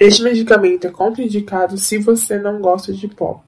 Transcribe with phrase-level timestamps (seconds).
[0.00, 3.44] Este medicamento é contraindicado se você não gosta de pó.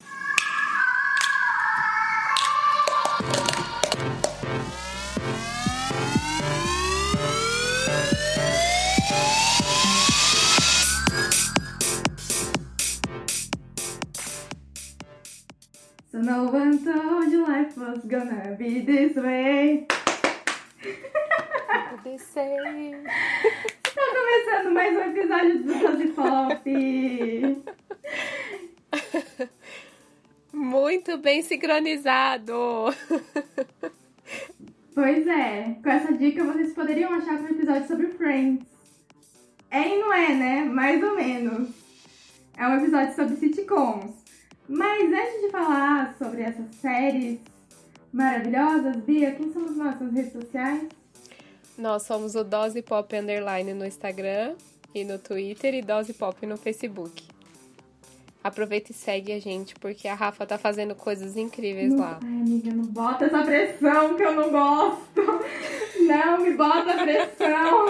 [16.11, 19.87] So no one told you life was gonna be this way.
[22.03, 23.01] Descer.
[23.03, 23.73] Tá
[24.23, 26.63] começando mais um episódio do Doze Pop.
[30.53, 32.53] Muito bem sincronizado.
[34.95, 38.65] Pois é, com essa dica vocês poderiam achar um episódio sobre Friends.
[39.69, 40.63] É e não é, né?
[40.63, 41.67] Mais ou menos.
[42.57, 44.13] É um episódio sobre sitcoms.
[44.69, 47.41] Mas antes de falar sobre essas séries
[48.13, 50.87] maravilhosas, Bia, quem são as nossas redes sociais?
[51.77, 54.55] Nós somos o Dose Pop Underline no Instagram
[54.93, 57.32] e no Twitter e Dose Pop no Facebook.
[58.43, 62.19] Aproveita e segue a gente, porque a Rafa tá fazendo coisas incríveis Não- lá.
[62.21, 65.21] Ai, amiga, não bota essa pressão que eu não gosto.
[66.01, 67.87] Não me bota pressão.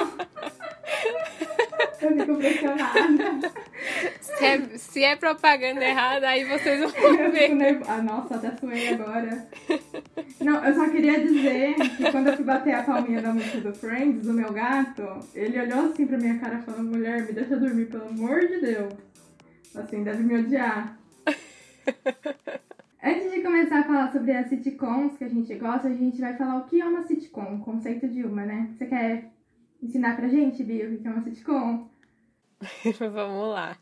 [2.02, 3.52] Eu fico pressionada.
[4.22, 7.82] Se é, se é propaganda errada, aí vocês vão Eu ver.
[7.88, 9.48] Ah, nossa, até suei agora.
[10.42, 13.74] Não, eu só queria dizer que quando eu fui bater a palminha da música do
[13.74, 17.86] Friends, do meu gato, ele olhou assim pra minha cara falando, mulher, me deixa dormir,
[17.86, 18.94] pelo amor de Deus.
[19.76, 20.98] Assim, deve me odiar.
[23.04, 26.38] Antes de começar a falar sobre as sitcoms que a gente gosta, a gente vai
[26.38, 28.70] falar o que é uma sitcom, o conceito de uma, né?
[28.74, 29.30] Você quer
[29.82, 31.90] ensinar pra gente, Bia, o que é uma sitcom?
[33.12, 33.78] Vamos lá.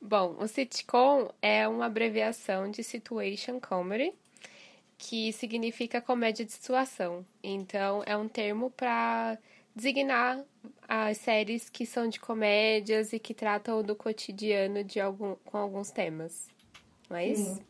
[0.00, 4.12] Bom, o sitcom é uma abreviação de situation comedy,
[4.98, 7.24] que significa comédia de situação.
[7.42, 9.38] Então, é um termo para
[9.74, 10.44] designar
[10.88, 15.90] as séries que são de comédias e que tratam do cotidiano de algum, com alguns
[15.90, 16.48] temas.
[17.08, 17.56] Não é isso?
[17.56, 17.62] Sim.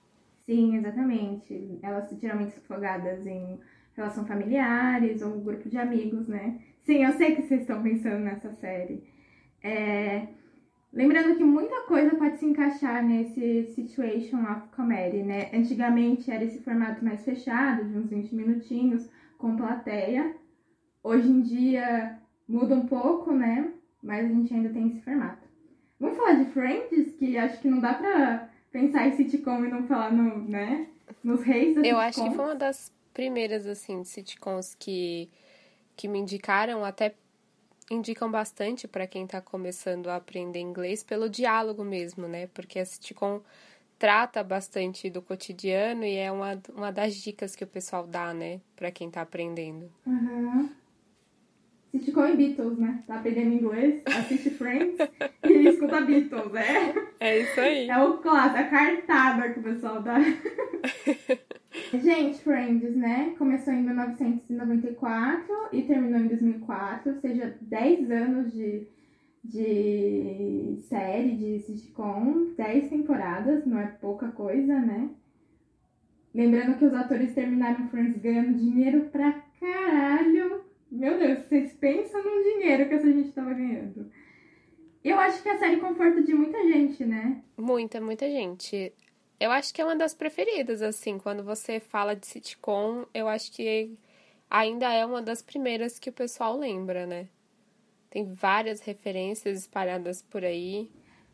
[0.47, 1.79] Sim, exatamente.
[1.83, 3.59] Elas geralmente são focadas em
[3.97, 6.61] relação familiares ou grupo de amigos, né?
[6.83, 9.03] Sim, eu sei que vocês estão pensando nessa série.
[9.63, 10.29] É,
[10.95, 15.51] Lembrando que muita coisa pode se encaixar nesse situation of comedy, né?
[15.53, 20.37] Antigamente era esse formato mais fechado, de uns 20 minutinhos, com plateia.
[21.05, 23.71] Hoje em dia muda um pouco, né?
[24.03, 25.47] Mas a gente ainda tem esse formato.
[26.01, 29.87] Vamos falar de Friends, que acho que não dá pra pensar em sitcom e não
[29.87, 30.89] falar no, né?
[31.23, 35.31] Nos reis da Eu acho que foi uma das primeiras, assim, sitcoms que,
[35.95, 37.15] que me indicaram, até
[37.91, 42.47] indicam bastante para quem tá começando a aprender inglês pelo diálogo mesmo, né?
[42.49, 43.43] Porque a sitcom
[43.99, 48.61] trata bastante do cotidiano e é uma, uma das dicas que o pessoal dá, né?
[48.75, 49.91] Pra quem tá aprendendo.
[50.07, 50.71] Uhum.
[51.95, 53.05] Sitcom e Beatles, né?
[53.07, 54.97] Tá aprendendo inglês, assiste Friends
[55.45, 56.95] e escuta Beatles, é?
[57.21, 57.89] É isso aí.
[57.89, 60.19] É o clássico, a cartada que o pessoal dá.
[61.95, 63.35] Gente, Friends, né?
[63.39, 68.89] Começou em 1994 e terminou em 2004, ou seja, 10 anos de,
[69.45, 75.11] de série, de sitcom, 10 temporadas, não é pouca coisa, né?
[76.35, 80.64] Lembrando que os atores terminaram Friends ganhando dinheiro pra caralho.
[80.95, 84.09] Meu Deus, vocês pensam no dinheiro que essa gente tava ganhando.
[85.03, 87.43] Eu acho que a série conforta de muita gente, né?
[87.59, 88.93] Muita, muita gente.
[89.41, 93.51] Eu acho que é uma das preferidas, assim, quando você fala de sitcom, eu acho
[93.51, 93.99] que
[94.49, 97.27] ainda é uma das primeiras que o pessoal lembra, né?
[98.09, 100.89] Tem várias referências espalhadas por aí.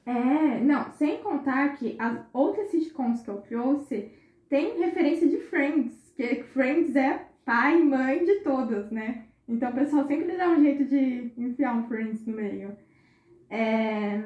[0.06, 4.10] É, não, sem contar que as outras sitcoms que eu trouxe
[4.48, 9.26] tem referência de Friends, que Friends é pai e mãe de todas, né?
[9.50, 12.76] Então o pessoal sempre dá um jeito de enfiar um Friends no meio.
[13.50, 14.22] É...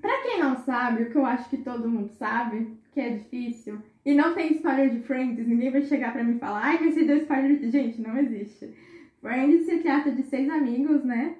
[0.00, 3.78] Pra quem não sabe, o que eu acho que todo mundo sabe, que é difícil,
[4.04, 6.94] e não tem spoiler de Friends, ninguém vai chegar pra mim e falar, ai, mas
[6.94, 7.70] você deu spoiler de...
[7.70, 8.68] Gente, não existe.
[9.22, 11.36] Friends se trata de seis amigos, né?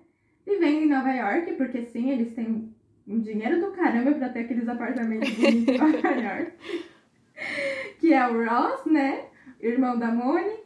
[0.47, 2.73] Vivendo em Nova York, porque sim, eles têm
[3.07, 6.53] um dinheiro do caramba pra ter aqueles apartamentos bonitos em Nova York.
[8.01, 9.27] Que é o Ross, né?
[9.61, 10.64] Irmão da Mônica.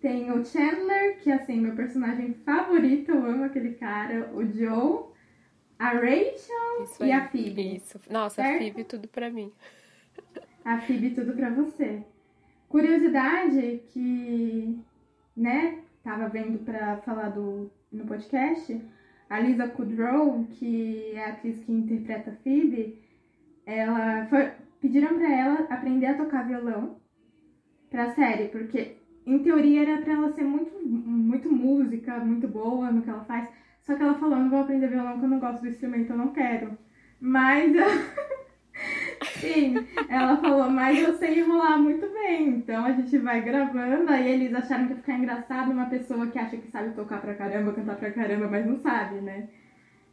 [0.00, 4.30] Tem o Chandler, que assim, meu personagem favorito, eu amo aquele cara.
[4.34, 5.08] O Joe.
[5.78, 7.12] A Rachel Isso e aí.
[7.12, 7.76] a Phoebe.
[7.76, 8.00] Isso.
[8.10, 8.58] Nossa, Certo?
[8.58, 9.52] Phoebe, tudo pra mim.
[10.64, 12.02] A Phoebe, tudo pra você.
[12.68, 14.78] Curiosidade que,
[15.36, 18.80] né, tava vendo pra falar do, no podcast,
[19.30, 23.00] a Lisa Kudrow, que é a atriz que interpreta a Phoebe,
[23.64, 24.50] ela foi,
[24.80, 27.00] pediram pra ela aprender a tocar violão
[27.88, 28.97] pra série, porque
[29.34, 33.48] em teoria era pra ela ser muito, muito música, muito boa no que ela faz,
[33.82, 36.18] só que ela falou, não vou aprender violão porque eu não gosto do instrumento, eu
[36.18, 36.76] não quero.
[37.20, 37.72] Mas
[39.40, 42.48] Sim, ela falou, mas eu sei enrolar muito bem.
[42.48, 46.38] Então a gente vai gravando, aí eles acharam que ia ficar engraçado uma pessoa que
[46.38, 49.48] acha que sabe tocar pra caramba, cantar pra caramba, mas não sabe, né?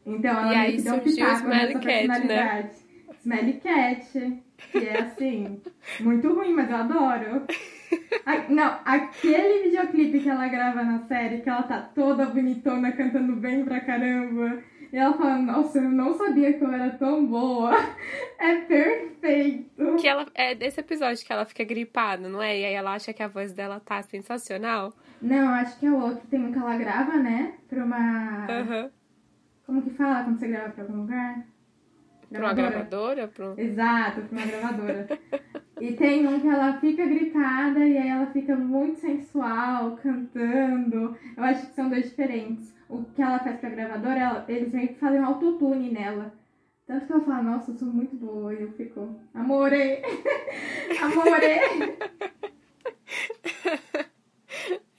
[0.05, 1.93] Então ela e aí deu um pitaco nessa Cat, né?
[1.97, 2.67] personalidade.
[2.67, 3.15] Né?
[3.19, 5.61] Smelly Cat, que é assim,
[5.99, 7.45] muito ruim, mas eu adoro.
[8.25, 13.35] A, não, aquele videoclipe que ela grava na série, que ela tá toda bonitona, cantando
[13.35, 14.63] bem pra caramba.
[14.91, 17.75] E ela fala, nossa, eu não sabia que eu era tão boa.
[18.37, 19.95] É perfeito.
[19.99, 22.59] Que ela, é desse episódio que ela fica gripada, não é?
[22.59, 24.93] E aí ela acha que a voz dela tá sensacional.
[25.21, 26.27] Não, acho que é o outro.
[26.27, 27.53] Tem um que ela grava, né?
[27.67, 28.47] Pra uma.
[28.49, 28.89] Uhum.
[29.65, 31.45] Como que fala quando você grava pra algum lugar?
[32.29, 33.27] Pra uma gravadora?
[33.27, 33.55] Pro...
[33.57, 35.07] Exato, pra uma gravadora.
[35.79, 41.17] e tem um que ela fica gritada e aí ela fica muito sensual, cantando.
[41.35, 44.87] Eu acho que são dois diferentes o que ela faz pra gravadora, ela, eles meio
[44.89, 46.33] que fazem um autotune nela.
[46.85, 48.53] Tanto que ela fala, nossa, eu sou muito boa.
[48.53, 50.03] E eu fico, amore!
[51.01, 51.97] amore!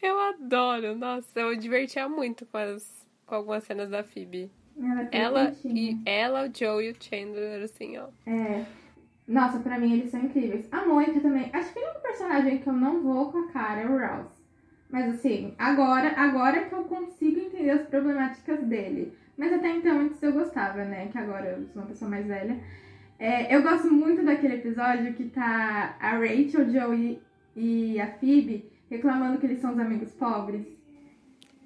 [0.02, 4.50] eu adoro, nossa, eu me divertia muito com, as, com algumas cenas da Phoebe.
[4.79, 8.08] Ela, é ela e ela, o Joe e o Chandler, assim, ó.
[8.26, 8.67] É.
[9.26, 10.69] Nossa, pra mim eles são incríveis.
[10.70, 11.50] A Mônica também.
[11.52, 14.31] Acho que o único personagem que eu não vou com a cara é o Ross.
[14.88, 19.12] Mas assim, agora, agora que eu consigo entender as problemáticas dele.
[19.37, 21.08] Mas até então, antes eu gostava, né?
[21.11, 22.58] Que agora eu sou uma pessoa mais velha.
[23.19, 27.20] É, eu gosto muito daquele episódio que tá a Rachel, Joey
[27.56, 30.67] e a Phoebe reclamando que eles são os amigos pobres.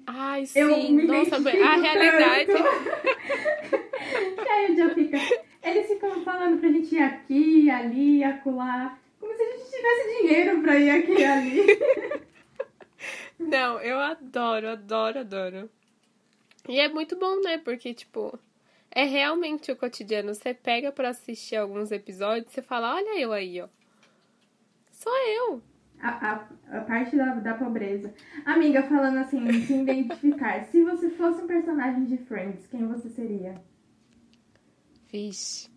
[0.07, 0.59] Ai, sim.
[0.59, 2.51] Eu me Nossa, a realidade.
[4.37, 5.17] e aí o Joe fica.
[5.63, 8.97] Eles ficam falando pra gente ir aqui, ali, acolá.
[9.19, 11.65] Como se a gente tivesse dinheiro pra ir aqui e ali.
[13.37, 15.69] Não, eu adoro, adoro, adoro.
[16.67, 17.57] E é muito bom, né?
[17.57, 18.37] Porque, tipo,
[18.89, 20.33] é realmente o cotidiano.
[20.33, 23.67] Você pega para assistir alguns episódios, você fala, olha eu aí, ó.
[24.91, 25.61] Sou eu.
[25.99, 28.13] A, a, a parte da, da pobreza.
[28.45, 30.65] Amiga, falando assim, se identificar.
[30.69, 33.55] se você fosse um personagem de Friends, quem você seria?
[35.11, 35.69] Vixe.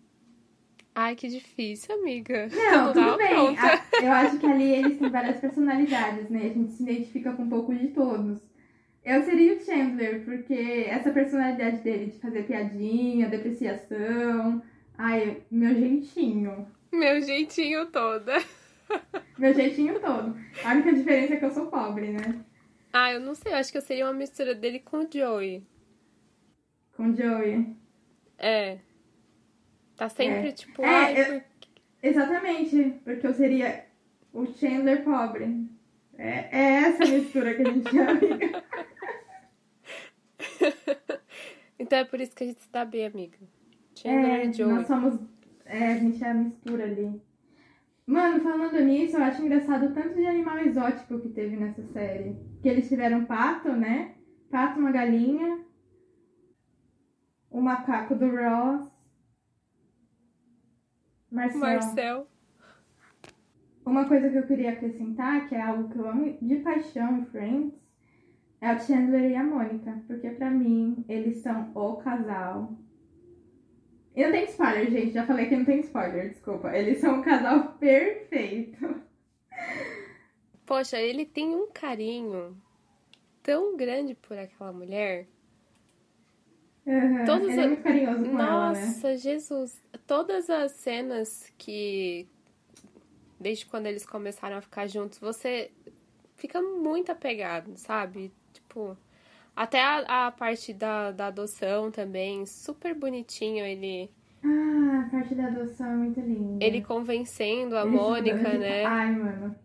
[0.97, 2.47] Ai, que difícil, amiga.
[2.47, 3.57] Não, tudo bem.
[4.01, 6.39] Eu acho que ali eles têm várias personalidades, né?
[6.45, 8.39] A gente se identifica com um pouco de todos.
[9.03, 14.63] Eu seria o Chandler, porque essa personalidade dele de fazer piadinha, depreciação.
[14.97, 16.65] Ai, meu jeitinho.
[16.93, 18.41] Meu jeitinho toda.
[19.37, 20.35] meu jeitinho todo.
[20.63, 22.41] A única diferença é que eu sou pobre, né?
[22.93, 25.61] Ah, eu não sei, eu acho que eu seria uma mistura dele com o Joey.
[26.95, 27.75] Com o Joey.
[28.37, 28.79] É.
[29.95, 30.51] Tá sempre, é.
[30.51, 31.41] tipo, é, ai, eu...
[32.03, 33.85] Exatamente, porque eu seria
[34.33, 35.65] o Chandler pobre.
[36.17, 38.19] É, é essa mistura que a gente chama.
[41.79, 43.37] então é por isso que a gente está bem, amiga.
[43.95, 44.73] Chandler é, e Joey.
[44.73, 45.19] Nós somos.
[45.65, 47.21] É, a gente é a mistura ali.
[48.05, 52.37] Mano, falando nisso, eu acho engraçado o tanto de animal exótico que teve nessa série.
[52.61, 54.13] Que eles tiveram pato, né?
[54.51, 55.59] Pato, uma galinha,
[57.49, 58.94] o macaco do Ross,
[61.35, 61.59] Marcel.
[61.59, 62.27] Marcel.
[63.85, 67.25] Uma coisa que eu queria acrescentar, que é algo que eu amo de paixão em
[67.25, 67.73] Friends,
[68.61, 70.01] é o Chandler e a Mônica.
[70.07, 72.73] Porque pra mim, eles são o casal.
[74.15, 75.11] E não tem spoiler, gente.
[75.11, 76.75] Já falei que não tem spoiler, desculpa.
[76.75, 79.03] Eles são um casal perfeito.
[80.65, 82.57] Poxa, ele tem um carinho
[83.43, 85.27] tão grande por aquela mulher.
[86.85, 89.17] Uhum, Todos ele é muito carinhoso com Nossa, ela, né?
[89.17, 89.81] Jesus.
[90.05, 92.27] Todas as cenas que.
[93.39, 95.71] Desde quando eles começaram a ficar juntos, você
[96.35, 98.31] fica muito apegado, sabe?
[98.53, 98.97] Tipo.
[99.55, 104.11] Até a, a parte da, da adoção também, super bonitinho ele.
[104.43, 106.63] Ah, a parte da adoção é muito linda.
[106.63, 108.83] Ele convencendo a eles Mônica, né?
[108.85, 109.55] Ai, mano.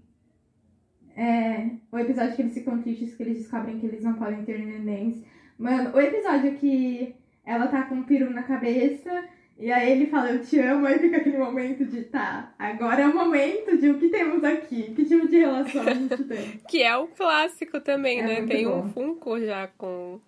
[1.16, 4.58] É, o episódio que eles ficam tristes, que eles descobrem que eles não podem ter
[4.58, 5.22] nenéns.
[5.60, 7.14] Mano, o episódio que
[7.44, 9.24] ela tá com um peru na cabeça
[9.58, 13.06] e aí ele fala, eu te amo, aí fica aquele momento de, tá, agora é
[13.06, 16.60] o momento de o que temos aqui, que tipo de relação a gente tem.
[16.66, 18.46] que é o clássico também, é né?
[18.46, 18.78] Tem bom.
[18.78, 20.18] um Funko já com,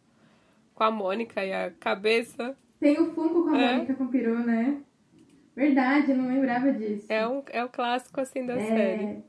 [0.75, 2.55] com a Mônica e a cabeça.
[2.79, 3.73] Tem o Funko com a é.
[3.73, 4.83] Mônica com o peru, né?
[5.57, 7.07] Verdade, eu não lembrava disso.
[7.09, 8.67] É, um, é o clássico, assim, da é...
[8.67, 9.25] série.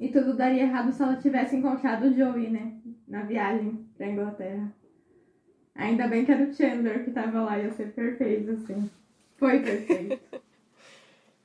[0.00, 2.72] E tudo daria errado se ela tivesse encontrado o Joey, né?
[3.06, 4.74] Na viagem pra Inglaterra.
[5.76, 8.90] Ainda bem que era o Chandler que tava lá, ia ser perfeito, assim.
[9.36, 10.18] Foi perfeito.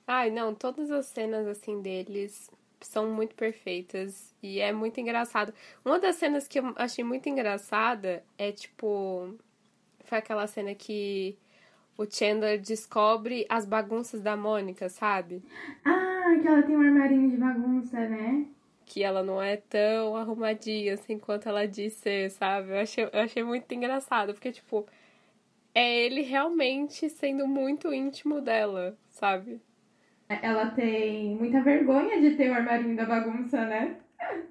[0.08, 2.50] Ai, não, todas as cenas, assim, deles
[2.82, 5.54] são muito perfeitas e é muito engraçado.
[5.86, 9.36] Uma das cenas que eu achei muito engraçada é, tipo...
[10.04, 11.38] Foi aquela cena que
[11.98, 15.44] o Chandler descobre as bagunças da Mônica, sabe?
[15.86, 18.46] Ah, que ela tem um armarinho de bagunça, né?
[18.92, 22.72] Que ela não é tão arrumadinha assim quanto ela diz ser, sabe?
[22.72, 24.86] Eu achei, eu achei muito engraçado, porque, tipo,
[25.74, 29.62] é ele realmente sendo muito íntimo dela, sabe?
[30.28, 33.96] Ela tem muita vergonha de ter o armarinho da bagunça, né?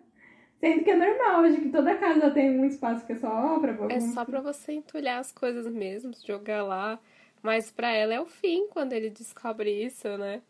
[0.58, 3.74] Sendo que é normal, acho que toda casa tem um espaço que é só pra
[3.74, 3.94] bagunça.
[3.94, 6.98] É só pra você entulhar as coisas mesmo, jogar lá.
[7.42, 10.40] Mas pra ela é o fim quando ele descobre isso, né?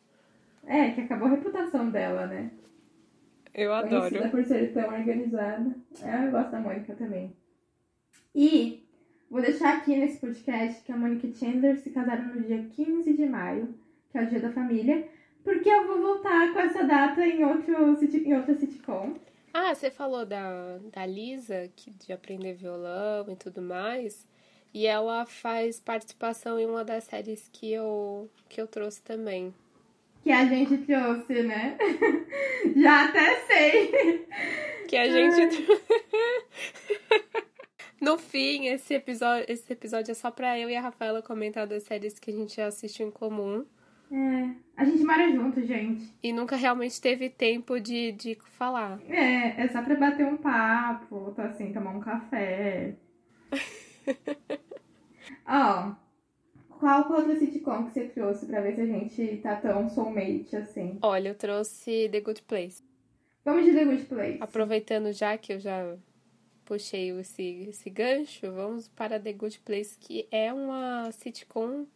[0.64, 2.52] É, que acabou a reputação dela, né?
[3.54, 4.08] Eu adoro.
[4.08, 5.74] Conhecida por ser tão organizada.
[6.02, 7.32] É, eu gosto da Mônica também.
[8.34, 8.86] E
[9.30, 13.12] vou deixar aqui nesse podcast que a Mônica e Chandler se casaram no dia 15
[13.12, 13.74] de maio,
[14.10, 15.08] que é o dia da família,
[15.42, 19.14] porque eu vou voltar com essa data em, outro, em outra sitcom.
[19.52, 24.28] Ah, você falou da, da Lisa, que de aprender violão e tudo mais.
[24.72, 29.52] E ela faz participação em uma das séries que eu, que eu trouxe também.
[30.22, 31.78] Que a gente trouxe, né?
[32.76, 34.26] Já até sei.
[34.88, 35.66] Que a gente.
[38.00, 41.84] no fim, esse episódio, esse episódio é só pra eu e a Rafaela comentar das
[41.84, 43.64] séries que a gente já assistiu em comum.
[44.12, 46.12] É, a gente mora junto, gente.
[46.22, 49.00] E nunca realmente teve tempo de, de falar.
[49.08, 52.96] É, é só pra bater um papo, assim, tomar um café.
[55.46, 55.92] Ó,
[56.80, 60.98] qual outra sitcom que você trouxe pra ver se a gente tá tão soulmate assim?
[61.02, 62.82] Olha, eu trouxe The Good Place.
[63.44, 64.38] Vamos de The Good Place.
[64.40, 65.96] Aproveitando já que eu já
[66.64, 71.86] puxei esse, esse gancho, vamos para The Good Place, que é uma sitcom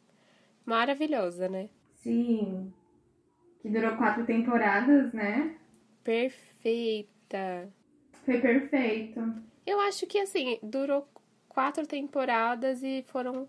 [0.66, 1.68] maravilhosa, né?
[2.02, 2.72] Sim.
[3.62, 5.56] Que durou quatro temporadas, né?
[6.02, 7.68] Perfeita.
[8.24, 9.20] Foi perfeito.
[9.66, 11.08] Eu acho que, assim, durou
[11.48, 13.48] quatro temporadas e foram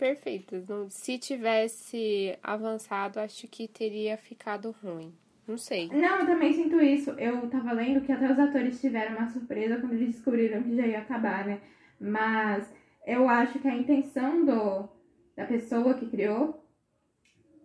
[0.00, 0.66] perfeitas.
[0.66, 5.12] Não- Se tivesse avançado, acho que teria ficado ruim.
[5.46, 5.88] Não sei.
[5.88, 7.10] Não, eu também sinto isso.
[7.12, 10.86] Eu tava lendo que até os atores tiveram uma surpresa quando eles descobriram que já
[10.86, 11.60] ia acabar, né?
[12.00, 12.72] Mas
[13.06, 14.88] eu acho que a intenção do,
[15.36, 16.64] da pessoa que criou,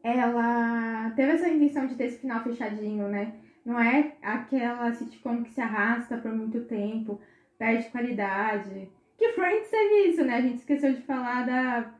[0.04, 3.34] ela teve essa intenção de ter esse final fechadinho, né?
[3.64, 7.20] Não é aquela sitcom que se arrasta por muito tempo,
[7.58, 8.90] perde qualidade.
[9.18, 10.36] Que Friends teve isso, né?
[10.36, 11.94] A gente esqueceu de falar da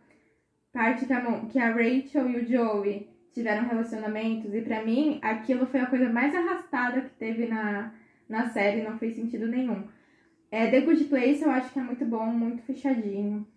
[0.76, 4.54] parte que a, que a Rachel e o Joey tiveram relacionamentos.
[4.54, 7.94] E pra mim, aquilo foi a coisa mais arrastada que teve na,
[8.28, 8.84] na série.
[8.84, 9.88] Não fez sentido nenhum.
[10.52, 13.48] É, The Good Place eu acho que é muito bom, muito fechadinho.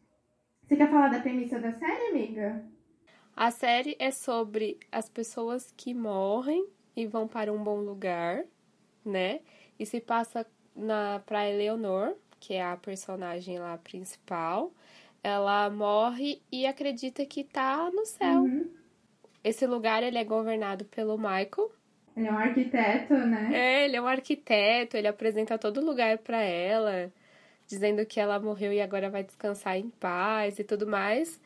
[0.63, 2.65] Você quer falar da premissa da série, amiga?
[3.35, 8.45] A série é sobre as pessoas que morrem e vão para um bom lugar,
[9.05, 9.41] né?
[9.79, 14.73] E se passa na pra Eleanor, que é a personagem lá principal.
[15.23, 18.43] Ela morre e acredita que tá no céu.
[18.43, 18.71] Uhum.
[19.43, 21.73] Esse lugar ele é governado pelo Michael.
[22.17, 23.51] Ele é um arquiteto, né?
[23.53, 27.13] É, ele é um arquiteto, ele apresenta todo lugar pra ela,
[27.67, 31.41] dizendo que ela morreu e agora vai descansar em paz e tudo mais.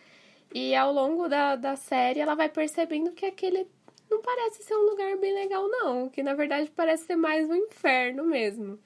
[0.55, 3.67] E ao longo da, da série ela vai percebendo que aquele
[4.11, 6.09] não parece ser um lugar bem legal, não.
[6.09, 8.79] Que na verdade parece ser mais um inferno mesmo.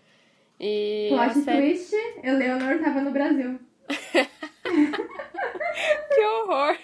[0.58, 1.74] E Plot série...
[1.74, 3.58] twist, Eleanor tava no Brasil.
[6.14, 6.76] Que horror!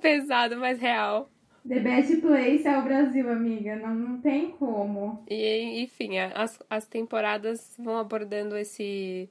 [0.00, 1.28] Pesado, mas real.
[1.66, 3.76] The Best Place é o Brasil, amiga.
[3.76, 5.22] Não, não tem como.
[5.28, 9.28] E, enfim, a- as, as temporadas vão abordando esse,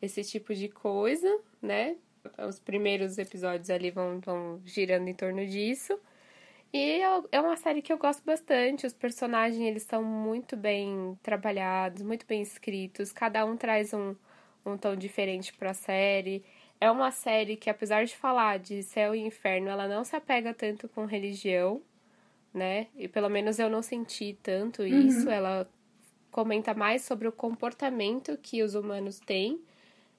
[0.00, 1.28] esse tipo de coisa,
[1.60, 1.96] né?
[2.48, 5.98] Os primeiros episódios ali vão, vão girando em torno disso.
[6.72, 8.86] E é é uma série que eu gosto bastante.
[8.86, 13.12] Os personagens, eles são muito bem trabalhados, muito bem escritos.
[13.12, 14.14] Cada um traz um,
[14.64, 16.44] um tom diferente pra série.
[16.80, 20.52] É uma série que, apesar de falar de céu e inferno, ela não se apega
[20.54, 21.82] tanto com religião,
[22.54, 22.88] né?
[22.96, 25.30] E pelo menos eu não senti tanto isso.
[25.30, 25.68] Ela
[26.30, 29.60] comenta mais sobre o comportamento que os humanos têm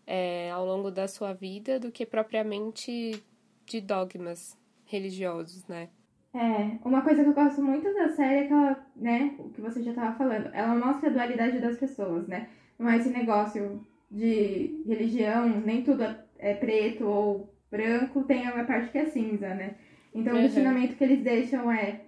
[0.07, 3.23] é, ao longo da sua vida do que propriamente
[3.65, 5.89] de dogmas religiosos, né?
[6.33, 9.61] É, uma coisa que eu gosto muito da série é que ela, né, o que
[9.61, 12.49] você já tava falando, ela mostra a dualidade das pessoas, né?
[12.77, 18.63] Não é esse negócio de religião, nem tudo é- é preto ou branco, tem a
[18.63, 19.75] parte que é cinza, né?
[20.13, 20.43] Então o Uhum.
[20.43, 22.01] questionamento que eles deixam é: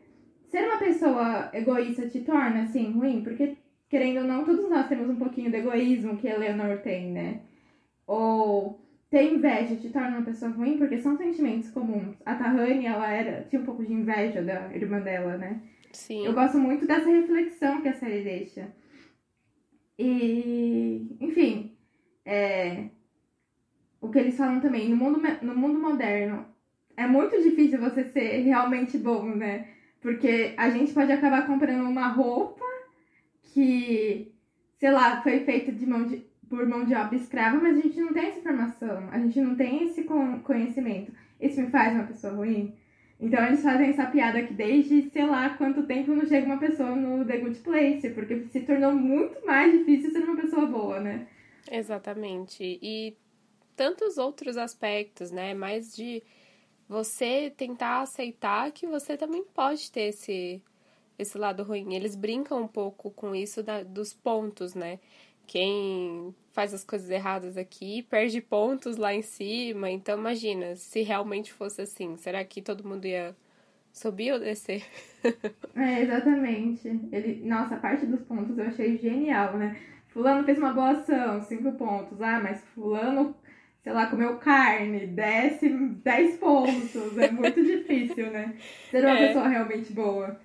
[0.48, 3.22] ser uma pessoa egoísta te torna assim ruim?
[3.24, 3.58] Porque,
[3.90, 7.40] querendo ou não, todos nós temos um pouquinho do egoísmo que a Eleanor tem, né?
[8.08, 12.16] Ou ter inveja te torna uma pessoa ruim, porque são sentimentos comuns.
[12.26, 15.62] A Tahani, ela era, tinha um pouco de inveja da irmã dela, né?
[15.92, 16.26] Sim.
[16.26, 18.68] Eu gosto muito dessa reflexão que a série deixa.
[19.98, 21.76] E, enfim,
[22.26, 22.86] é,
[24.02, 26.46] o que eles falam também, no mundo, no mundo moderno,
[26.96, 29.68] é muito difícil você ser realmente bom, né?
[30.02, 32.66] Porque a gente pode acabar comprando uma roupa
[33.44, 34.34] que,
[34.78, 38.00] sei lá, foi feita de mão de, por mão de obra escrava, mas a gente
[38.00, 40.04] não tem essa informação, a gente não tem esse
[40.44, 41.12] conhecimento.
[41.40, 42.74] Isso me faz uma pessoa ruim?
[43.20, 46.96] Então eles fazem essa piada que desde sei lá quanto tempo não chega uma pessoa
[46.96, 51.28] no The Good Place, porque se tornou muito mais difícil ser uma pessoa boa, né?
[51.70, 52.80] Exatamente.
[52.82, 53.18] E
[53.80, 55.54] tantos outros aspectos, né?
[55.54, 56.22] Mais de
[56.86, 60.62] você tentar aceitar que você também pode ter esse,
[61.18, 61.94] esse lado ruim.
[61.94, 65.00] Eles brincam um pouco com isso da, dos pontos, né?
[65.48, 69.90] Quem faz as coisas erradas aqui perde pontos lá em cima.
[69.90, 73.34] Então, imagina, se realmente fosse assim, será que todo mundo ia
[73.94, 74.84] subir ou descer?
[75.74, 76.86] é, exatamente.
[77.14, 79.80] Ele, nossa, a parte dos pontos eu achei genial, né?
[80.10, 82.22] Fulano fez uma boa ação, cinco pontos.
[82.22, 83.34] Ah, mas Fulano,
[83.84, 87.18] sei lá, comeu carne, desce 10 pontos.
[87.18, 88.54] É muito difícil, né?
[88.92, 89.28] Ser uma é.
[89.28, 90.40] pessoa realmente boa.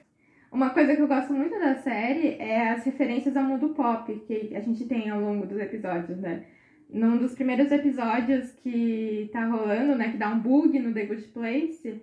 [0.53, 4.55] Uma coisa que eu gosto muito da série é as referências ao mundo pop que
[4.55, 6.45] a gente tem ao longo dos episódios, né?
[6.89, 11.23] Num dos primeiros episódios que tá rolando, né, que dá um bug no The Good
[11.29, 12.01] Place,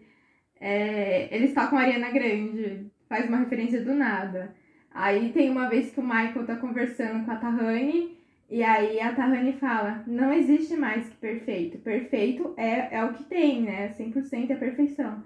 [0.59, 4.53] é, eles tocam Ariana Grande, faz uma referência do nada.
[4.93, 8.17] Aí tem uma vez que o Michael tá conversando com a Tahani,
[8.51, 11.77] e aí a Tahani fala, não existe mais que perfeito.
[11.77, 13.95] Perfeito é, é o que tem, né?
[13.97, 15.23] 100% é perfeição.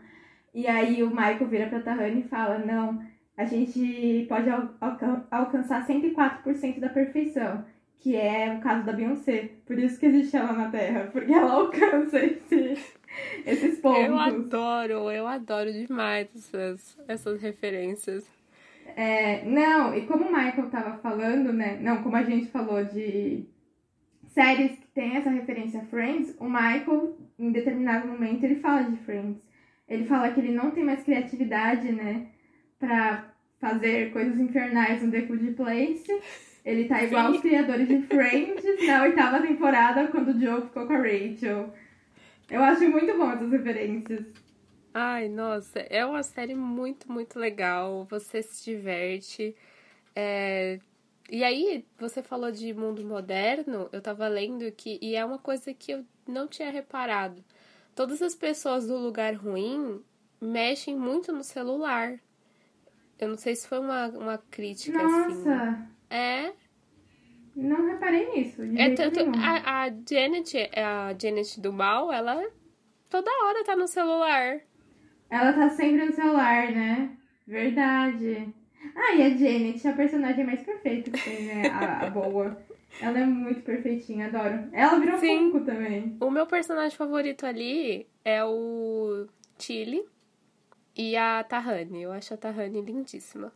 [0.54, 3.04] E aí o Michael vira pra Tahani e fala, não,
[3.36, 7.66] a gente pode alcan alcançar 104% da perfeição,
[7.98, 9.50] que é o caso da Beyoncé.
[9.66, 12.78] Por isso que existe ela na Terra, porque ela alcança esse,
[13.44, 14.06] esses pontos.
[14.06, 18.35] Eu adoro, eu adoro demais essas, essas referências.
[18.96, 21.78] É, não, e como o Michael tava falando, né?
[21.82, 23.46] Não, como a gente falou de
[24.28, 28.98] séries que tem essa referência a Friends, o Michael, em determinado momento, ele fala de
[28.98, 29.42] Friends.
[29.88, 32.28] Ele fala que ele não tem mais criatividade, né?
[32.80, 33.26] para
[33.60, 36.22] fazer coisas infernais no The Good Place.
[36.64, 37.36] Ele tá igual Sim.
[37.36, 41.74] os criadores de Friends na oitava temporada, quando o Joe ficou com a Rachel.
[42.50, 44.26] Eu acho muito bom essas referências.
[44.98, 48.06] Ai, nossa, é uma série muito, muito legal.
[48.10, 49.54] Você se diverte.
[50.16, 50.80] É...
[51.30, 54.98] E aí, você falou de mundo moderno, eu tava lendo que.
[55.02, 57.44] E é uma coisa que eu não tinha reparado.
[57.94, 60.02] Todas as pessoas do lugar ruim
[60.40, 62.18] mexem muito no celular.
[63.20, 65.28] Eu não sei se foi uma, uma crítica Nossa.
[65.28, 65.50] assim.
[65.50, 65.90] Nossa!
[66.10, 66.54] É.
[67.54, 68.62] Não reparei nisso.
[68.78, 69.20] é tanto.
[69.44, 72.42] A, a Janet, a Janet do mal, ela
[73.10, 74.62] toda hora tá no celular.
[75.30, 77.10] Ela tá sempre no celular, né?
[77.48, 78.54] Verdade.
[78.96, 81.70] Ah, e a Janet a personagem mais perfeita que tem, né?
[81.70, 82.58] A, a boa.
[83.02, 84.70] Ela é muito perfeitinha, adoro.
[84.72, 85.52] Ela virou Sim.
[85.52, 86.18] Funko também.
[86.20, 89.28] O meu personagem favorito ali é o
[89.60, 90.06] Chile
[90.96, 92.04] e a Tahani.
[92.04, 93.52] Eu acho a Tahani lindíssima.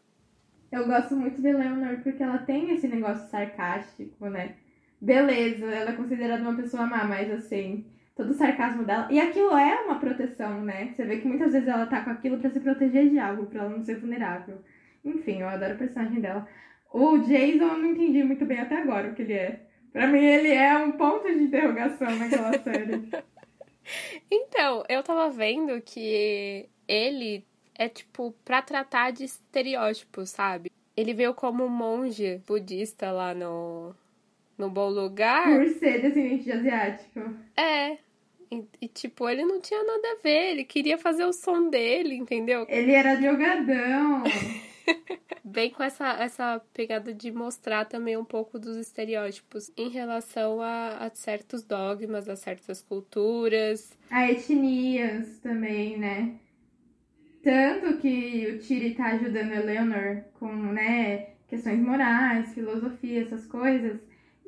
[0.71, 4.55] Eu gosto muito de Leonor porque ela tem esse negócio sarcástico, né?
[5.01, 7.85] Beleza, ela é considerada uma pessoa má, mas assim,
[8.19, 9.07] todo o sarcasmo dela.
[9.09, 10.93] E aquilo é uma proteção, né?
[10.93, 13.61] Você vê que muitas vezes ela tá com aquilo para se proteger de algo, pra
[13.61, 14.57] ela não ser vulnerável.
[15.05, 16.45] Enfim, eu adoro a personagem dela.
[16.91, 19.61] O Jason eu não entendi muito bem até agora o que ele é.
[19.93, 23.09] Pra mim, ele é um ponto de interrogação naquela série.
[24.29, 30.69] então, eu tava vendo que ele é tipo pra tratar de estereótipos, sabe?
[30.95, 33.95] Ele veio como monge budista lá no,
[34.57, 35.45] no bom lugar.
[35.45, 37.21] Por ser descendente de asiático.
[37.55, 38.08] É.
[38.51, 42.15] E, e, tipo, ele não tinha nada a ver, ele queria fazer o som dele,
[42.15, 42.65] entendeu?
[42.67, 44.23] Ele era jogadão.
[45.43, 51.05] Bem com essa, essa pegada de mostrar também um pouco dos estereótipos em relação a,
[51.05, 53.91] a certos dogmas, a certas culturas.
[54.09, 56.35] A etnias também, né?
[57.43, 63.99] Tanto que o Tiri tá ajudando a Eleanor com, né, questões morais, filosofia, essas coisas.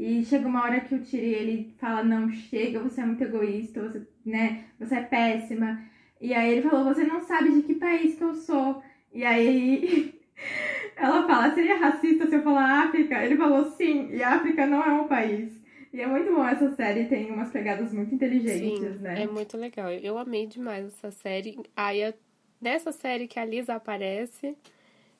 [0.01, 3.87] E chega uma hora que o Tiri, ele fala, não, chega, você é muito egoísta,
[3.87, 5.79] você, né, você é péssima.
[6.19, 8.81] E aí ele falou, você não sabe de que país que eu sou.
[9.13, 10.19] E aí
[10.97, 13.23] ela fala, seria racista se eu falar África?
[13.23, 15.53] Ele falou, sim, e África não é um país.
[15.93, 19.21] E é muito bom essa série, tem umas pegadas muito inteligentes, Sim, né?
[19.21, 19.91] É muito legal.
[19.91, 21.59] Eu amei demais essa série.
[21.75, 22.11] Aí
[22.59, 24.57] nessa série que a Lisa aparece.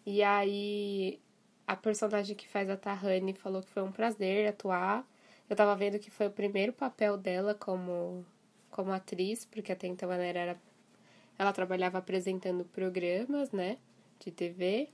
[0.08, 1.20] E aí
[1.68, 5.06] a personagem que faz a Tahani falou que foi um prazer atuar.
[5.50, 8.26] Eu tava vendo que foi o primeiro papel dela como,
[8.70, 10.58] como atriz, porque até então ela era.
[11.38, 13.78] Ela trabalhava apresentando programas, né?
[14.20, 14.90] De TV.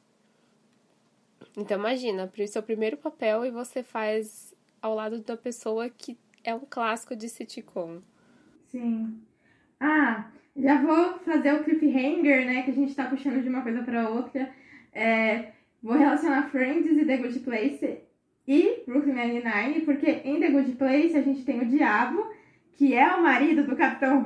[1.56, 6.62] Então imagina, seu primeiro papel e você faz ao lado da pessoa que é um
[6.62, 8.02] clássico de sitcom.
[8.68, 9.22] Sim.
[9.80, 12.64] Ah, Já vou fazer o cliffhanger, né?
[12.64, 14.52] Que a gente tá puxando de uma coisa pra outra.
[14.92, 15.52] É,
[15.82, 18.00] vou relacionar Friends e The Good Place
[18.48, 22.26] e Brooklyn Nine-Nine, porque em The Good Place a gente tem o Diabo,
[22.74, 24.22] que é o marido do Capitão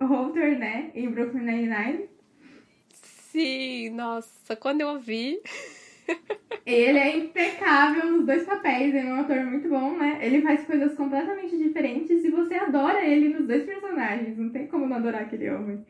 [0.00, 0.90] Holter, né?
[0.94, 2.08] Em Brooklyn Nine-Nine.
[2.92, 5.40] Sim, nossa, quando eu ouvi.
[6.64, 10.20] ele é impecável nos dois papéis, ele é um ator muito bom, né?
[10.22, 14.86] Ele faz coisas completamente diferentes e você adora ele nos dois personagens, não tem como
[14.86, 15.84] não adorar aquele homem.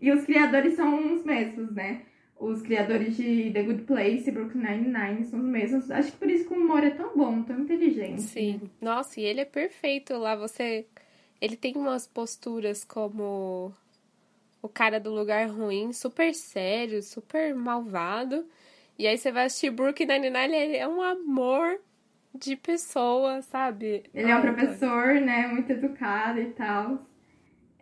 [0.00, 2.02] E os criadores são os mesmos, né?
[2.38, 5.90] Os criadores de The Good Place e Brooklyn Nine-Nine são os mesmos.
[5.90, 8.22] Acho que por isso que o humor é tão bom, tão inteligente.
[8.22, 8.70] Sim.
[8.80, 10.36] Nossa, e ele é perfeito lá.
[10.36, 10.86] Você.
[11.40, 13.72] Ele tem umas posturas como
[14.62, 18.46] o cara do lugar ruim, super sério, super malvado.
[18.98, 21.80] E aí você vai assistir Brooklyn Nine-Nine, ele é um amor
[22.34, 24.04] de pessoa, sabe?
[24.12, 25.46] Ele é um professor, né?
[25.48, 27.06] Muito educado e tal.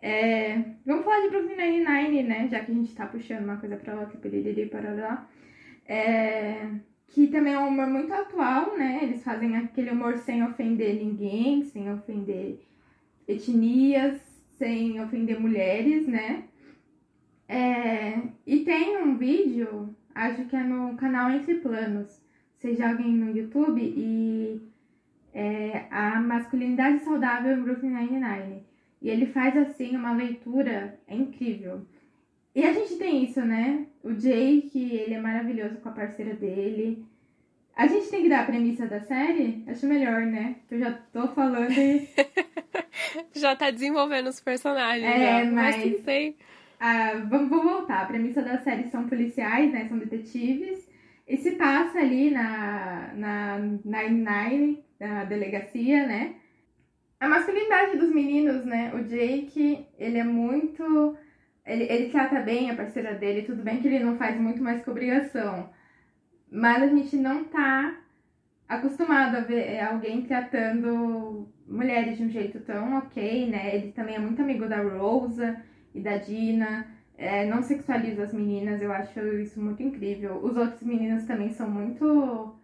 [0.07, 0.63] É...
[0.85, 2.47] Vamos falar de Brooklyn Nine-Nine, né?
[2.47, 5.27] Já que a gente tá puxando uma coisa pra outra, piriri, parará.
[5.85, 6.69] É...
[7.07, 8.99] Que também é um humor muito atual, né?
[9.01, 12.57] Eles fazem aquele humor sem ofender ninguém, sem ofender
[13.27, 14.21] etnias,
[14.57, 16.43] sem ofender mulheres, né?
[17.49, 18.21] É...
[18.45, 22.21] E tem um vídeo acho que é no canal Entre Planos.
[22.59, 24.61] Seja alguém no YouTube e
[25.33, 28.66] é, a masculinidade saudável em Brooklyn Nine-Nine.
[29.01, 31.85] E ele faz assim uma leitura é incrível.
[32.55, 33.85] E a gente tem isso, né?
[34.03, 37.05] O Jake, ele é maravilhoso com a parceira dele.
[37.75, 39.63] A gente tem que dar a premissa da série?
[39.67, 40.55] Acho melhor, né?
[40.71, 42.09] Eu já tô falando e.
[43.39, 45.05] já tá desenvolvendo os personagens.
[45.05, 45.51] É, já.
[45.51, 45.75] mas.
[45.75, 46.35] mas sei.
[46.79, 48.01] Ah, vamos, vamos voltar.
[48.01, 49.87] A premissa da série são policiais, né?
[49.87, 50.89] São detetives.
[51.27, 56.35] E se passa ali na, na Nine Nine, na delegacia, né?
[57.19, 58.93] A masculinidade dos meninos, né?
[58.93, 61.17] O Jake, ele é muito.
[61.65, 64.83] Ele, ele trata bem a parceira dele, tudo bem que ele não faz muito mais
[64.83, 65.69] que obrigação.
[66.51, 67.97] Mas a gente não tá
[68.69, 73.75] acostumado a ver alguém tratando mulheres de um jeito tão ok, né?
[73.75, 75.61] Ele também é muito amigo da Rosa
[75.93, 76.87] e da Dina.
[77.17, 80.37] É, não sexualiza as meninas, eu acho isso muito incrível.
[80.43, 82.56] Os outros meninos também são muito.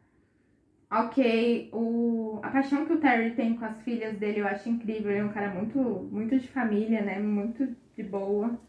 [0.96, 2.40] Ok, o...
[2.44, 5.10] a paixão que o Terry tem com as filhas dele eu acho incrível.
[5.10, 7.20] Ele é um cara muito, muito de família, né?
[7.20, 8.60] Muito de boa.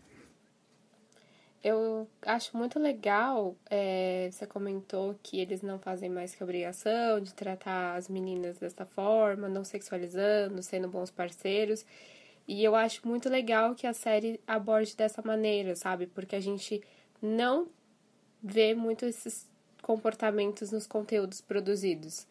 [1.62, 7.32] Eu acho muito legal, é, você comentou que eles não fazem mais que obrigação de
[7.34, 11.84] tratar as meninas dessa forma, não sexualizando, sendo bons parceiros.
[12.48, 16.06] E eu acho muito legal que a série aborde dessa maneira, sabe?
[16.06, 16.82] Porque a gente
[17.20, 17.68] não
[18.42, 19.48] vê muito esses
[19.84, 22.26] comportamentos nos conteúdos produzidos.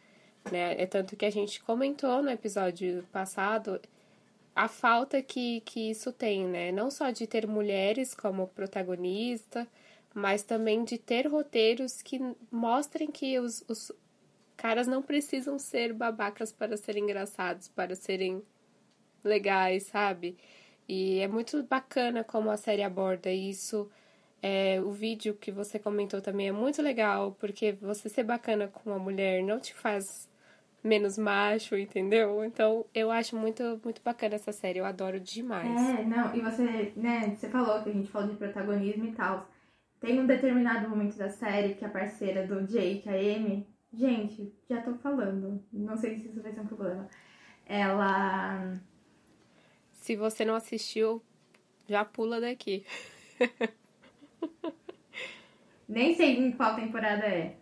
[0.52, 0.82] Né?
[0.82, 3.80] É tanto que a gente comentou no episódio passado
[4.56, 6.72] a falta que, que isso tem, né?
[6.72, 9.68] Não só de ter mulheres como protagonista,
[10.14, 12.20] mas também de ter roteiros que
[12.52, 13.92] mostrem que os, os
[14.58, 18.44] caras não precisam ser babacas para serem engraçados, para serem
[19.24, 20.38] legais, sabe?
[20.88, 23.90] E é muito bacana como a série aborda isso.
[24.46, 28.90] É, o vídeo que você comentou também é muito legal, porque você ser bacana com
[28.90, 30.30] uma mulher não te faz
[30.84, 32.44] menos macho, entendeu?
[32.44, 35.82] Então eu acho muito, muito bacana essa série, eu adoro demais.
[35.98, 39.50] É, não, e você, né, você falou que a gente falou de protagonismo e tal.
[40.02, 44.82] Tem um determinado momento da série que a parceira do Jake, a Amy, gente, já
[44.82, 47.08] tô falando, não sei se isso vai ser um problema.
[47.66, 48.78] Ela
[49.94, 51.24] se você não assistiu,
[51.88, 52.86] já pula daqui.
[55.94, 57.56] Nem sei em qual temporada é.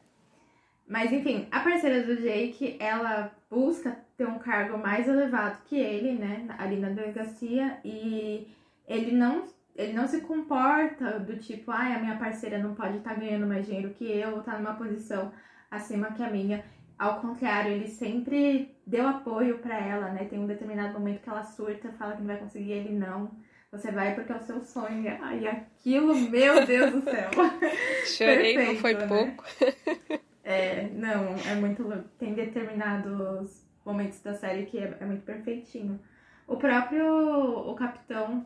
[0.88, 6.14] Mas enfim, a parceira do Jake, ela busca ter um cargo mais elevado que ele,
[6.14, 8.48] né, ali na delegacia, e
[8.88, 9.44] ele não,
[9.76, 13.20] ele não se comporta do tipo, ai, ah, a minha parceira não pode estar tá
[13.20, 15.34] ganhando mais dinheiro que eu, ou tá numa posição
[15.70, 16.64] acima que a minha.
[16.98, 20.24] Ao contrário, ele sempre deu apoio para ela, né?
[20.26, 23.30] Tem um determinado momento que ela surta, fala que não vai conseguir, ele não.
[23.72, 25.18] Você vai porque é o seu sonho.
[25.22, 27.30] Ai, aquilo, meu Deus do céu.
[28.06, 29.08] Chorei, Perfeito, não foi né?
[29.08, 29.44] pouco.
[30.44, 32.04] é, não, é muito.
[32.20, 36.00] Tem determinados momentos da série que é, é muito perfeitinho.
[36.48, 38.46] O próprio o capitão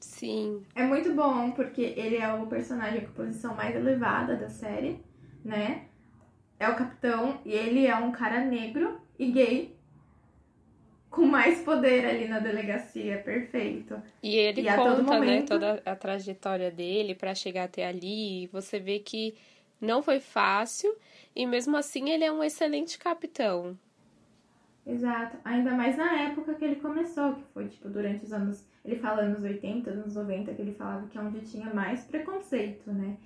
[0.00, 0.62] Sim.
[0.74, 5.02] É muito bom, porque ele é o personagem com posição mais elevada da série,
[5.44, 5.88] né?
[6.58, 9.77] é o capitão e ele é um cara negro e gay
[11.10, 14.00] com mais poder ali na delegacia, perfeito.
[14.22, 15.26] E ele e conta, né, momento...
[15.26, 19.34] né, toda a trajetória dele para chegar até ali, e você vê que
[19.80, 20.94] não foi fácil
[21.34, 23.78] e mesmo assim ele é um excelente capitão.
[24.86, 25.36] Exato.
[25.44, 28.66] Ainda mais na época que ele começou, que foi, tipo, durante os anos.
[28.82, 32.90] Ele fala anos 80, anos 90, que ele falava que é onde tinha mais preconceito,
[32.90, 33.18] né?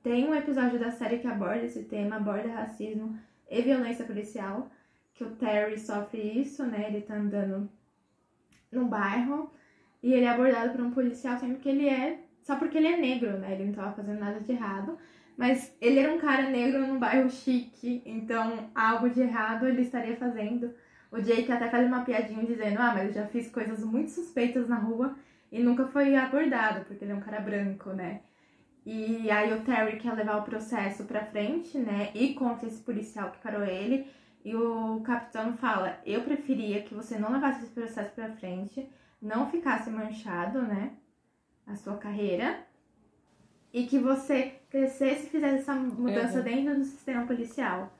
[0.00, 3.18] Tem um episódio da série que aborda esse tema, aborda racismo
[3.50, 4.70] e violência policial,
[5.18, 6.86] que o Terry sofre isso, né?
[6.86, 7.68] Ele tá andando
[8.70, 9.50] no bairro
[10.00, 12.20] e ele é abordado por um policial, sendo que ele é.
[12.44, 13.52] Só porque ele é negro, né?
[13.52, 14.96] Ele não tava fazendo nada de errado.
[15.36, 20.16] Mas ele era um cara negro num bairro chique, então algo de errado ele estaria
[20.16, 20.72] fazendo.
[21.10, 24.68] O Jake até faz uma piadinha dizendo: Ah, mas eu já fiz coisas muito suspeitas
[24.68, 25.16] na rua
[25.50, 28.20] e nunca foi abordado, porque ele é um cara branco, né?
[28.86, 32.10] E aí o Terry quer levar o processo pra frente, né?
[32.14, 34.06] E contra esse policial que parou ele.
[34.44, 38.88] E o capitão fala: Eu preferia que você não levasse esse processo pra frente,
[39.20, 40.92] não ficasse manchado, né?
[41.66, 42.60] A sua carreira.
[43.72, 46.44] E que você crescesse e fizesse essa mudança Uhum.
[46.44, 47.92] dentro do sistema policial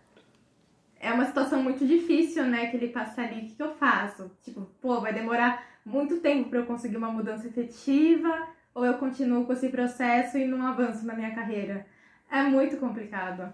[1.01, 3.41] é uma situação muito difícil, né, que ele passa ali.
[3.43, 4.31] O que, que eu faço?
[4.43, 9.45] Tipo, pô, vai demorar muito tempo para eu conseguir uma mudança efetiva ou eu continuo
[9.45, 11.87] com esse processo e não avanço na minha carreira?
[12.31, 13.53] É muito complicado.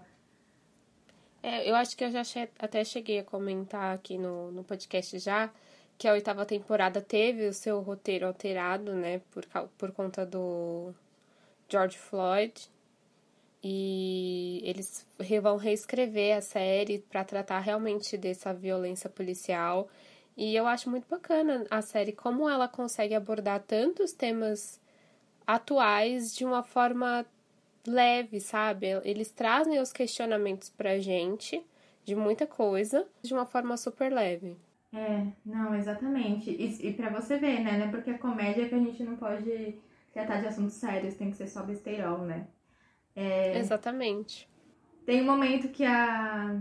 [1.47, 5.19] É, eu acho que eu já che- até cheguei a comentar aqui no, no podcast
[5.19, 5.51] já
[5.95, 9.45] que a oitava temporada teve o seu roteiro alterado, né, por,
[9.77, 10.91] por conta do
[11.69, 12.53] George Floyd.
[13.63, 15.07] E eles
[15.41, 19.87] vão reescrever a série para tratar realmente dessa violência policial.
[20.35, 24.81] E eu acho muito bacana a série, como ela consegue abordar tantos temas
[25.47, 27.23] atuais de uma forma
[27.87, 28.87] leve, sabe?
[29.03, 31.63] Eles trazem os questionamentos pra gente
[32.03, 34.57] de muita coisa de uma forma super leve.
[34.93, 36.49] É, não, exatamente.
[36.49, 37.77] E, e para você ver, né?
[37.77, 39.79] Não é porque é comédia que a gente não pode
[40.13, 42.47] tratar de assuntos sérios, tem que ser só besteirol, né?
[43.59, 44.49] Exatamente.
[45.05, 46.59] Tem um momento que a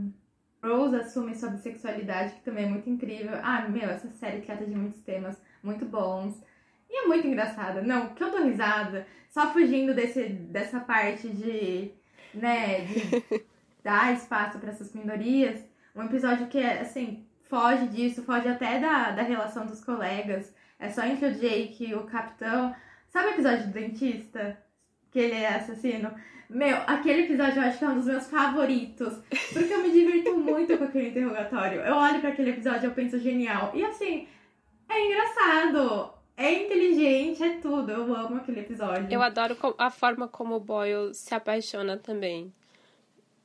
[0.62, 3.34] Rose assume sua bissexualidade, que também é muito incrível.
[3.42, 6.42] Ah, meu, essa série trata de muitos temas muito bons.
[6.88, 7.82] E é muito engraçada.
[7.82, 9.06] Não, que eu dou risada.
[9.30, 11.90] Só fugindo desse, dessa parte de,
[12.32, 13.44] né, de
[13.82, 15.60] dar espaço para essas minorias.
[15.94, 20.54] Um episódio que é, assim, foge disso, foge até da, da relação dos colegas.
[20.78, 22.74] É só entre o Jake e o capitão.
[23.08, 24.58] Sabe o episódio do dentista?
[25.10, 26.12] Que ele é assassino?
[26.48, 29.14] Meu, aquele episódio eu acho que é um dos meus favoritos.
[29.52, 31.80] Porque eu me divirto muito com aquele interrogatório.
[31.80, 33.72] Eu olho para aquele episódio e eu penso genial.
[33.74, 34.28] E assim,
[34.88, 36.12] é engraçado.
[36.36, 37.90] É inteligente, é tudo.
[37.92, 39.08] Eu amo aquele episódio.
[39.10, 42.52] Eu adoro a forma como o Boyle se apaixona também.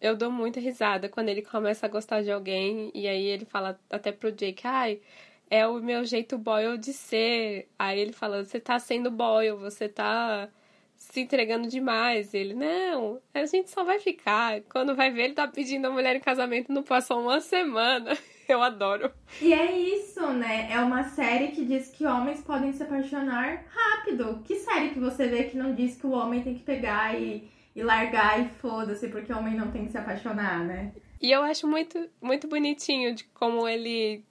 [0.01, 3.79] Eu dou muita risada quando ele começa a gostar de alguém e aí ele fala
[3.89, 5.01] até pro Jake, ai,
[5.49, 7.67] é o meu jeito Boyle de ser.
[7.77, 10.49] Aí ele fala, você tá sendo Boyle, você tá
[10.95, 12.33] se entregando demais.
[12.33, 14.61] Ele, não, a gente só vai ficar.
[14.69, 18.17] Quando vai ver, ele tá pedindo a mulher em casamento, não passou uma semana.
[18.53, 19.11] Eu adoro.
[19.41, 20.71] E é isso, né?
[20.71, 24.41] É uma série que diz que homens podem se apaixonar rápido.
[24.43, 27.47] Que série que você vê que não diz que o homem tem que pegar e,
[27.75, 30.91] e largar e foda-se, porque o homem não tem que se apaixonar, né?
[31.21, 34.23] E eu acho muito, muito bonitinho de como ele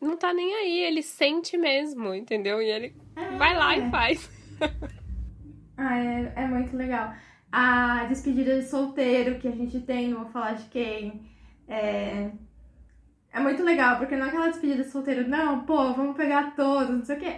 [0.00, 2.62] não tá nem aí, ele sente mesmo, entendeu?
[2.62, 3.36] E ele É.
[3.36, 4.30] vai lá e faz.
[5.82, 7.14] Ah, é, é muito legal.
[7.50, 11.22] A despedida de solteiro que a gente tem, não vou falar de quem,
[11.66, 12.30] é,
[13.32, 16.90] é muito legal, porque não é aquela despedida de solteiro, não, pô, vamos pegar todos,
[16.90, 17.36] não sei o quê.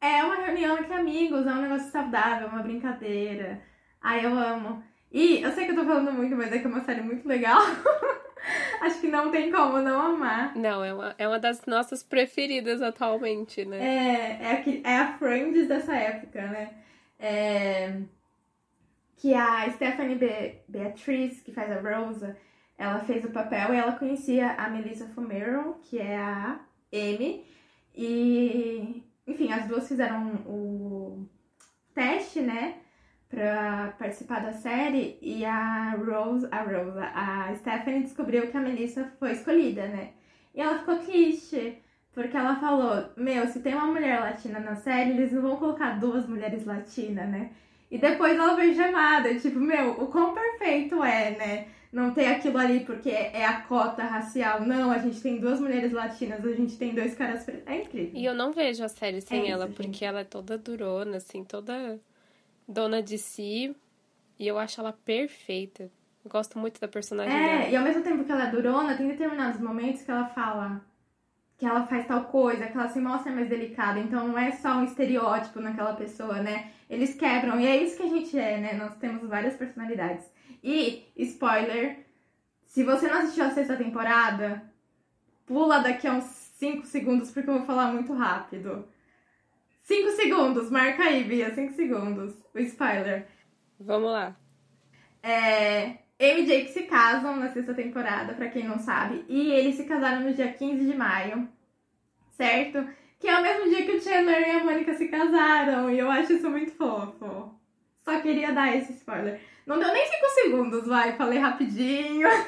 [0.00, 3.62] É uma reunião entre amigos, é um negócio saudável, uma brincadeira.
[4.02, 4.82] Ai, eu amo.
[5.10, 7.26] E eu sei que eu tô falando muito, mas é que é uma série muito
[7.26, 7.60] legal.
[8.82, 10.54] Acho que não tem como não amar.
[10.56, 13.78] Não, é uma, é uma das nossas preferidas atualmente, né?
[13.82, 16.70] É, é, aqui- é a Friends dessa época, né?
[17.18, 17.96] É,
[19.16, 22.36] que a Stephanie Be Beatriz, que faz a Rosa,
[22.76, 26.60] ela fez o papel e ela conhecia a Melissa Fumero, que é a
[26.92, 27.44] Amy.
[27.94, 31.28] E, enfim, as duas fizeram o
[31.94, 32.76] teste, né?
[33.28, 35.18] Pra participar da série.
[35.22, 40.12] E a Rose, a a Stephanie descobriu que a Melissa foi escolhida, né?
[40.54, 41.80] E ela ficou triste.
[42.12, 45.98] Porque ela falou, meu, se tem uma mulher latina na série, eles não vão colocar
[45.98, 47.50] duas mulheres latinas, né?
[47.90, 51.68] E depois ela veio chamada, tipo, meu, o quão perfeito é, né?
[51.94, 54.60] Não ter aquilo ali porque é a cota racial.
[54.62, 57.62] Não, a gente tem duas mulheres latinas, a gente tem dois caras pretos.
[57.66, 58.10] É incrível.
[58.14, 59.76] E eu não vejo a série sem É isso, ela, gente.
[59.76, 62.00] porque ela é toda durona, assim, toda
[62.66, 63.74] dona de si.
[64.38, 65.84] E eu acho ela perfeita.
[66.24, 67.68] Eu gosto muito da personagem É, dela.
[67.70, 70.80] e ao mesmo tempo que ela é durona, tem determinados momentos que ela fala
[71.56, 74.00] que ela faz tal coisa, que ela se mostra mais delicada.
[74.00, 76.72] Então não é só um estereótipo naquela pessoa, né?
[76.94, 77.60] Eles quebram.
[77.60, 78.72] E é isso que a gente é, né?
[78.74, 80.24] Nós temos várias personalidades.
[80.62, 82.06] E, spoiler,
[82.66, 84.62] se você não assistiu a sexta temporada,
[85.44, 88.86] pula daqui a uns 5 segundos, porque eu vou falar muito rápido.
[89.82, 92.32] 5 segundos, marca aí, Bia, 5 segundos.
[92.54, 93.26] O spoiler.
[93.78, 94.36] Vamos lá.
[95.20, 99.24] É, Amy e Jake se casam na sexta temporada, pra quem não sabe.
[99.28, 101.48] E eles se casaram no dia 15 de maio,
[102.30, 102.86] certo?
[103.24, 105.90] Que é o mesmo dia que o Chandler e a Mônica se casaram.
[105.90, 107.58] E eu acho isso muito fofo.
[108.04, 109.40] Só queria dar esse spoiler.
[109.64, 111.16] Não deu nem 5 segundos, vai.
[111.16, 112.28] Falei rapidinho.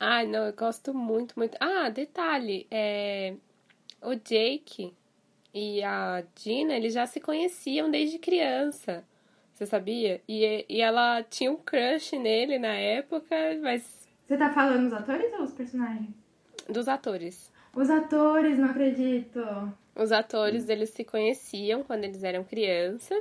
[0.00, 1.58] Ai, não, eu gosto muito, muito.
[1.60, 3.34] Ah, detalhe, é...
[4.00, 4.96] o Jake
[5.52, 9.04] e a Gina, eles já se conheciam desde criança.
[9.52, 10.22] Você sabia?
[10.26, 14.08] E, e ela tinha um crush nele na época, mas.
[14.26, 16.19] Você tá falando dos atores ou os personagens?
[16.70, 17.50] Dos atores.
[17.74, 19.40] Os atores, não acredito.
[19.94, 23.14] Os atores, eles se conheciam quando eles eram criança.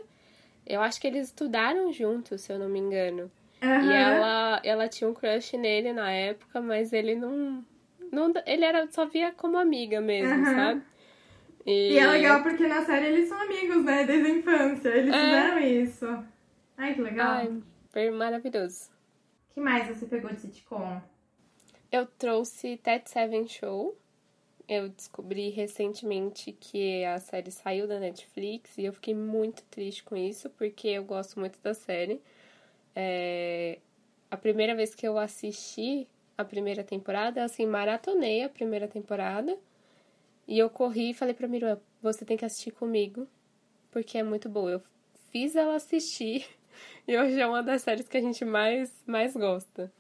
[0.66, 3.32] Eu acho que eles estudaram juntos, se eu não me engano.
[3.62, 3.90] Uhum.
[3.92, 7.64] E ela, ela tinha um crush nele na época, mas ele não.
[8.12, 10.46] não ele era, só via como amiga mesmo, Uhum.
[10.46, 10.82] sabe?
[11.66, 14.04] E é legal porque na série eles são amigos, né?
[14.06, 14.90] Desde a infância.
[14.90, 15.20] Eles É.
[15.20, 16.24] fizeram isso.
[16.78, 17.32] Ai, que legal.
[17.32, 18.90] Ai, foi maravilhoso.
[19.50, 21.02] O que mais você pegou de sitcom?
[21.92, 23.98] Eu trouxe Ted Seven Show.
[24.68, 30.16] Eu descobri recentemente que a série saiu da Netflix e eu fiquei muito triste com
[30.16, 32.22] isso, porque eu gosto muito da série.
[32.96, 33.80] É,
[34.32, 39.58] A primeira vez que eu assisti a primeira temporada, eu, assim, maratonei a primeira temporada.
[40.48, 43.28] E eu corri e falei pra irmã, você tem que assistir comigo,
[43.92, 44.72] porque é muito boa.
[44.72, 44.84] Eu
[45.32, 46.46] fiz ela assistir
[47.08, 49.92] e hoje é uma das séries que a gente mais, mais gosta.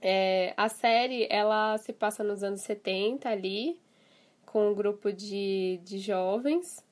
[0.00, 3.78] É, a série, ela se passa nos anos 70 ali,
[4.46, 6.84] com um grupo de, de jovens.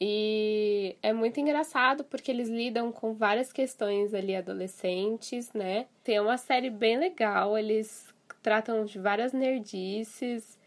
[0.00, 5.86] E é muito engraçado porque eles lidam com várias questões ali adolescentes, né?
[6.04, 8.06] Tem uma série bem legal, eles
[8.42, 10.58] tratam de várias nerdices.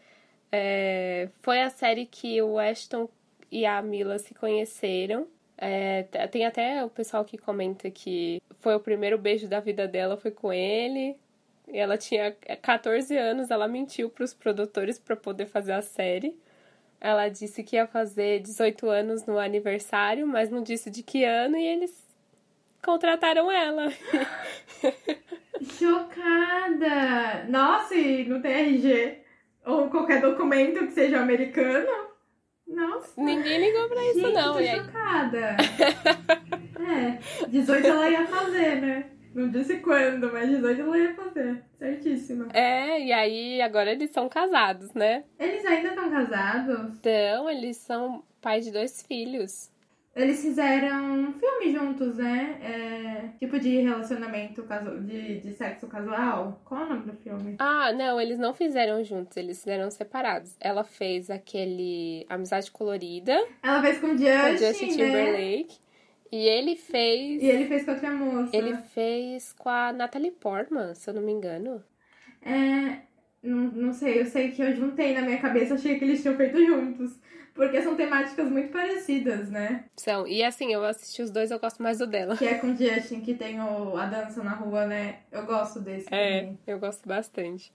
[0.50, 3.08] É, foi a série que o Ashton
[3.50, 5.28] e a Mila se conheceram.
[5.56, 10.16] É, tem até o pessoal que comenta que foi o primeiro beijo da vida dela,
[10.16, 11.16] foi com ele.
[11.72, 16.38] Ela tinha 14 anos, ela mentiu para os produtores para poder fazer a série.
[17.00, 21.56] Ela disse que ia fazer 18 anos no aniversário, mas não disse de que ano
[21.56, 22.06] e eles
[22.82, 23.90] contrataram ela.
[25.78, 27.44] Chocada!
[27.48, 29.18] Nossa, e não tem RG?
[29.64, 32.10] Ou qualquer documento que seja americano?
[32.66, 33.20] Nossa.
[33.20, 34.52] Ninguém ligou pra isso, Gente, não.
[34.54, 35.56] tô E chocada.
[37.44, 39.10] é, 18 ela ia fazer, né?
[39.34, 41.62] Não disse quando, mas 18 ela ia fazer.
[41.78, 42.48] Certíssima.
[42.52, 45.24] é, e aí agora eles são casados, né?
[45.38, 46.96] Eles ainda estão casados?
[46.98, 49.70] Então, eles são pais de dois filhos.
[50.14, 52.58] Eles fizeram um filme juntos, né?
[52.62, 55.00] É, tipo de relacionamento casu...
[55.02, 56.60] de, de sexo casual.
[56.64, 57.54] Qual é o nome do filme?
[57.60, 60.56] Ah, não, eles não fizeram juntos, eles fizeram separados.
[60.60, 65.66] Ela fez aquele Amizade Colorida Ela fez com o com Justin, Justin né?
[66.32, 67.42] E ele fez.
[67.42, 68.56] E ele fez com outra moça.
[68.56, 71.82] Ele fez com a Natalie Portman, se eu não me engano.
[72.42, 73.02] É,
[73.42, 76.36] não, não sei, eu sei que eu juntei na minha cabeça, achei que eles tinham
[76.36, 77.18] feito juntos.
[77.52, 79.84] Porque são temáticas muito parecidas, né?
[79.96, 80.26] São.
[80.26, 82.36] E assim, eu assisti os dois, eu gosto mais do dela.
[82.36, 85.18] Que é com o Justin, que tem o, a dança na rua, né?
[85.32, 86.58] Eu gosto desse É, também.
[86.66, 87.72] eu gosto bastante.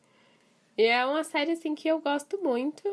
[0.78, 2.84] E é uma série, assim, que eu gosto muito.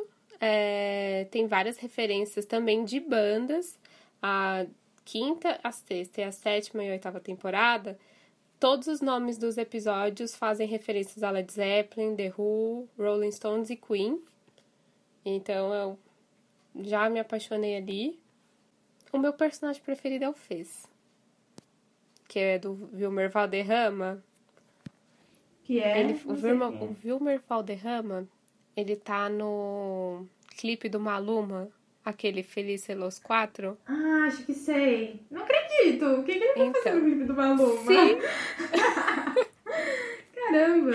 [0.40, 3.78] É, tem várias referências também de bandas.
[4.20, 4.66] A
[5.04, 7.98] quinta, a sexta e a sétima e a oitava temporada,
[8.58, 13.76] todos os nomes dos episódios fazem referências a Led Zeppelin, The Who, Rolling Stones e
[13.76, 14.22] Queen.
[15.24, 15.98] Então eu
[16.80, 18.20] já me apaixonei ali.
[19.12, 20.88] O meu personagem preferido é o Fez,
[22.28, 24.22] que é do Wilmer Valderrama.
[25.64, 26.00] Que é.
[26.00, 26.64] Ele, o, é.
[26.64, 28.26] o Wilmer Valderrama,
[28.76, 31.68] ele tá no clipe do Maluma,
[32.04, 33.78] aquele Feliz Los Quatro.
[33.86, 35.20] Ah, acho que sei.
[35.30, 36.04] Não acredito.
[36.06, 36.82] O que, que ele vai Então.
[36.82, 37.82] fazer no clipe do Maluma?
[37.82, 38.18] Sim.
[40.34, 40.92] Caramba.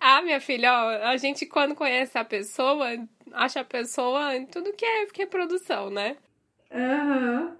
[0.00, 2.86] Ah, minha filha, ó, a gente quando conhece a pessoa,
[3.32, 6.16] acha a pessoa em tudo que é, que é produção, né?
[6.72, 7.56] Aham.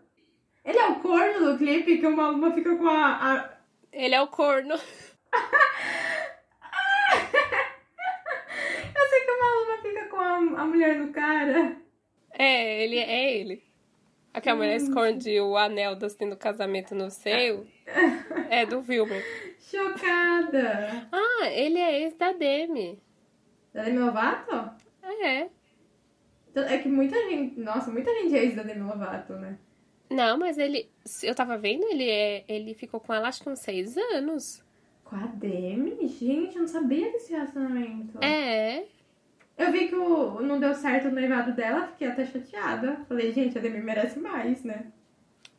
[0.65, 3.51] Ele é o corno do clipe que o Maluma fica com a- a,
[3.93, 4.75] Ele é o corno.
[8.95, 11.77] Eu sei que o Maluma fica com a, a mulher do cara.
[12.33, 13.63] É, ele é ele.
[14.33, 17.67] Aquela mulher esconde o anel do, assim, do casamento no seio.
[18.51, 19.23] É do Wilmer.
[19.59, 21.09] Chocada.
[21.13, 22.99] Ah, ele é ex da Demi.
[23.75, 24.71] Da Demi Lovato?
[25.03, 25.49] É.
[26.51, 27.59] Então, É que muita gente.
[27.61, 29.59] Nossa, muita gente é ex da Demi Lovato, né?
[30.11, 30.89] Não, mas ele.
[31.23, 32.45] Eu tava vendo, ele é.
[32.49, 34.65] Ele ficou com ela acho que uns seis anos.
[35.05, 36.09] Com a Demi?
[36.09, 38.23] Gente, eu não sabia desse relacionamento.
[38.25, 38.85] É.
[39.59, 43.01] Eu vi que o, não deu certo o noivado dela, fiquei até chateada.
[43.09, 44.87] Falei, gente, a Demi merece mais, né?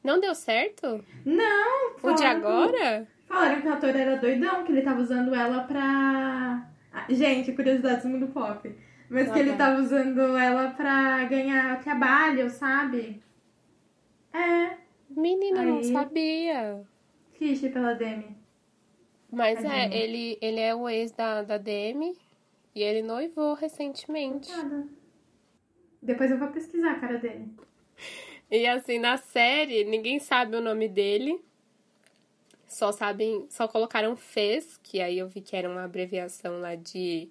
[0.04, 1.04] Não deu certo?
[1.26, 1.96] Não!
[2.02, 3.06] O de agora?
[3.28, 6.66] Falaram que o ator era doidão, que ele tava usando ela pra.
[6.94, 8.74] Ah, Gente, curiosidades do mundo pop.
[9.10, 9.58] Mas Ah, que ele tá.
[9.58, 13.22] tava usando ela pra ganhar trabalho, sabe?
[14.34, 14.78] É,
[15.10, 15.92] Menina, não Aí.
[15.92, 16.82] sabia.
[17.38, 18.38] triste pela Demi.
[19.32, 19.96] Mas é, Tadinha.
[19.96, 22.16] ele, ele é o ex da, da Demi
[22.74, 24.50] e ele noivou recentemente.
[26.02, 27.50] Depois eu vou pesquisar a cara dele.
[28.50, 31.40] E assim, na série, ninguém sabe o nome dele.
[32.68, 37.30] Só sabem, só colocaram FES, que aí eu vi que era uma abreviação lá de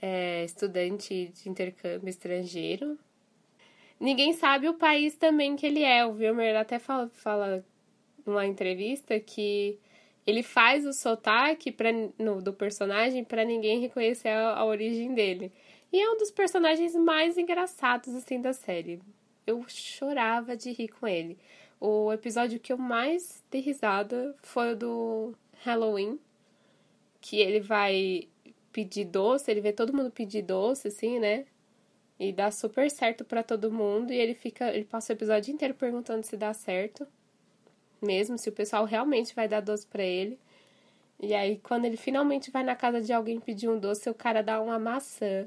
[0.00, 2.98] é, estudante de intercâmbio estrangeiro.
[3.98, 6.06] Ninguém sabe o país também que ele é.
[6.06, 7.64] O Wilmer até fala, fala
[8.24, 9.78] numa entrevista que
[10.30, 15.52] ele faz o sotaque pra, no, do personagem para ninguém reconhecer a, a origem dele.
[15.92, 19.00] E é um dos personagens mais engraçados assim da série.
[19.46, 21.36] Eu chorava de rir com ele.
[21.80, 26.18] O episódio que eu mais dei risada foi o do Halloween,
[27.20, 28.28] que ele vai
[28.72, 31.46] pedir doce, ele vê todo mundo pedir doce, assim, né?
[32.18, 34.12] E dá super certo pra todo mundo.
[34.12, 34.72] E ele fica.
[34.74, 37.06] Ele passa o episódio inteiro perguntando se dá certo.
[38.02, 40.38] Mesmo, se o pessoal realmente vai dar doce pra ele.
[41.18, 44.42] E aí, quando ele finalmente vai na casa de alguém pedir um doce, o cara
[44.42, 45.46] dá uma maçã.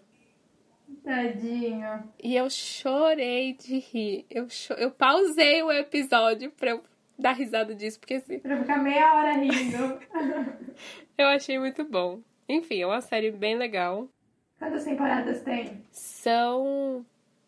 [1.03, 2.03] Tadinho.
[2.21, 4.25] E eu chorei de rir.
[4.29, 4.73] Eu, cho...
[4.73, 6.83] eu pausei o episódio pra eu
[7.17, 9.99] dar risada disso, porque assim, Pra ficar meia hora rindo.
[11.17, 12.21] eu achei muito bom.
[12.47, 14.07] Enfim, é uma série bem legal.
[14.59, 15.83] Quantas temporadas tem?
[15.91, 17.05] São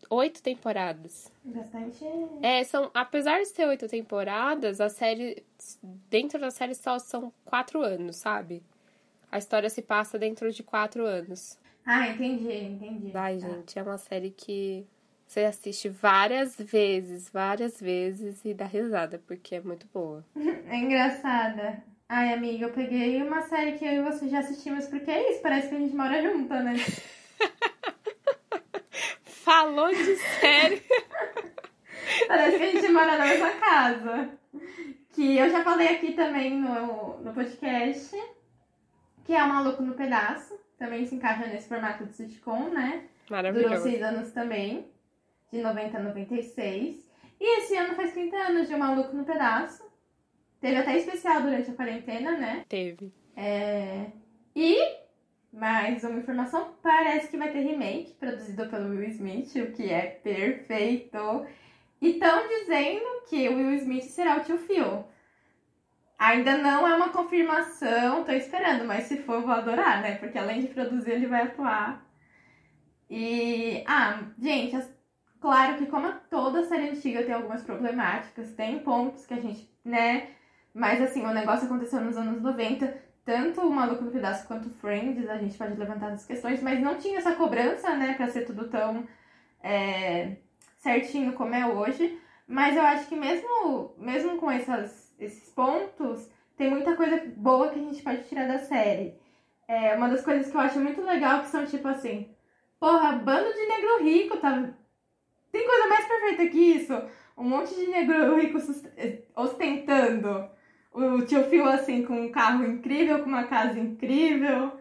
[0.09, 1.31] oito temporadas.
[1.43, 2.03] Bastante.
[2.41, 5.43] É, são, apesar de ter oito temporadas, a série.
[6.09, 8.61] Dentro da série só são quatro anos, sabe?
[9.31, 11.57] A história se passa dentro de quatro anos.
[11.85, 13.11] Ah, entendi, entendi.
[13.13, 13.47] Ai, Tá.
[13.47, 14.85] gente, é uma série que
[15.27, 20.23] você assiste várias vezes, várias vezes e dá risada, porque é muito boa.
[20.69, 21.83] É engraçada.
[22.07, 25.41] Ai, amiga, eu peguei uma série que eu e você já assistimos, porque é isso,
[25.41, 26.73] parece que a gente mora junta, né?
[29.55, 30.83] Falou de série.
[32.27, 34.29] Parece que a gente mora na mesma casa.
[35.13, 38.13] Que eu já falei aqui também no, no podcast,
[39.23, 40.59] que é o Maluco no Pedaço.
[40.77, 43.05] Também se encaixa nesse formato de sitcom, né?
[43.27, 43.83] Durou Maravilhoso.
[43.83, 44.91] seis anos também,
[45.49, 47.09] de 90 a 96.
[47.39, 49.89] E esse ano faz 30 anos de O Maluco no Pedaço.
[50.59, 52.65] Teve até especial durante a quarentena, né?
[52.67, 53.13] Teve.
[53.37, 54.07] É...
[54.53, 54.77] E,
[55.55, 60.19] mais uma informação, parece que vai ter remake produzido pelo Will Smith, o que é
[60.21, 61.45] perfeito.
[62.01, 65.05] E estão dizendo que o Will Smith será o tio Phil.
[66.19, 70.15] Ainda não é uma confirmação, tô esperando, mas se for, vou adorar, né?
[70.15, 72.05] Porque além de produzir, ele vai atuar.
[73.09, 74.77] E, ah, gente,
[75.39, 80.31] claro que como toda série antiga tem algumas problemáticas, tem pontos que a gente, né?
[80.73, 85.27] Mas assim, o negócio aconteceu nos anos 90, tanto o Maluco no Pedaço quanto Friends,
[85.27, 88.69] a gente pode levantar essas questões, mas não tinha essa cobrança, né, pra ser tudo
[88.69, 89.07] tão
[89.63, 90.37] é,
[90.77, 92.19] certinho como é hoje.
[92.47, 97.79] Mas eu acho que mesmo, mesmo com essas, esses pontos, tem muita coisa boa que
[97.79, 99.15] a gente pode tirar da série.
[99.67, 102.29] É, uma das coisas que eu acho muito legal que são tipo assim,
[102.79, 104.69] porra, bando de negro rico, tá?
[105.51, 106.93] Tem coisa mais perfeita que isso?
[107.35, 108.59] Um monte de negro rico
[109.35, 110.47] ostentando
[110.95, 114.71] o tio Phil assim com um carro incrível, com uma casa incrível.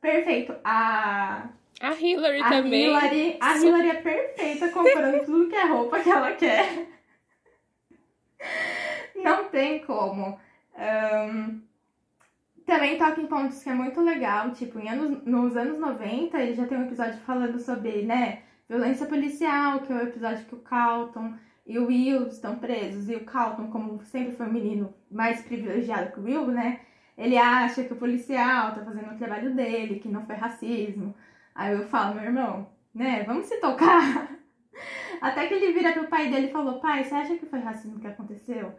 [0.00, 0.54] Perfeito.
[0.64, 1.48] A,
[1.80, 2.84] A Hillary a também.
[2.86, 6.86] Hillary, a Su- Hillary é perfeita comprando tudo que é roupa que ela quer.
[9.16, 10.38] Não tem como.
[10.76, 11.60] Ahn,
[12.64, 16.54] também toca em pontos que é muito legal, tipo, em anos, nos anos 90 ele
[16.54, 20.58] já tem um episódio falando sobre, né, violência policial, que é o episódio que o
[20.60, 21.32] Calton
[21.68, 26.12] e o Will estão presos, e o Calton, como sempre foi um menino mais privilegiado
[26.12, 26.80] que o Will, né,
[27.16, 31.14] ele acha que o policial tá fazendo o trabalho dele, que não foi racismo.
[31.54, 34.30] Aí eu falo, meu irmão, né, vamos se tocar.
[35.20, 38.00] Até que ele vira pro pai dele e falou, pai, você acha que foi racismo
[38.00, 38.72] que aconteceu?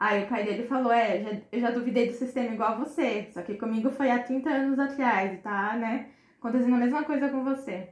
[0.00, 3.28] Aí o pai dele falou, é, já- eu já duvidei do sistema igual a você,
[3.32, 6.08] só que comigo foi há 30 anos atrás, tá, né,
[6.38, 7.90] acontecendo a mesma coisa com você.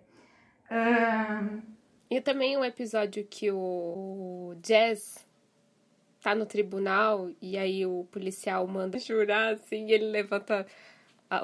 [0.70, 1.61] Ahn,
[2.11, 5.26] E também um episódio que o Jazz
[6.22, 10.66] tá no tribunal e aí o policial manda jurar, assim, e ele levanta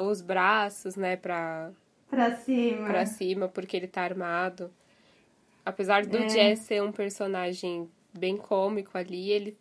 [0.01, 1.73] os braços, né, pra,
[2.09, 2.87] pra cima.
[2.87, 4.73] pra cima porque ele tá armado.
[5.65, 6.27] Apesar do É.
[6.27, 9.57] Jazz ser um personagem bem cômico ali, ele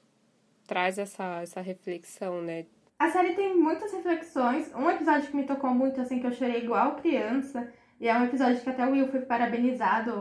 [0.67, 2.65] traz essa, essa reflexão, né?
[3.01, 4.71] a série tem muitas reflexões.
[4.75, 7.67] Um episódio que me tocou muito, assim, que eu chorei igual criança.
[8.01, 10.11] E é um episódio que até o Will foi parabenizado.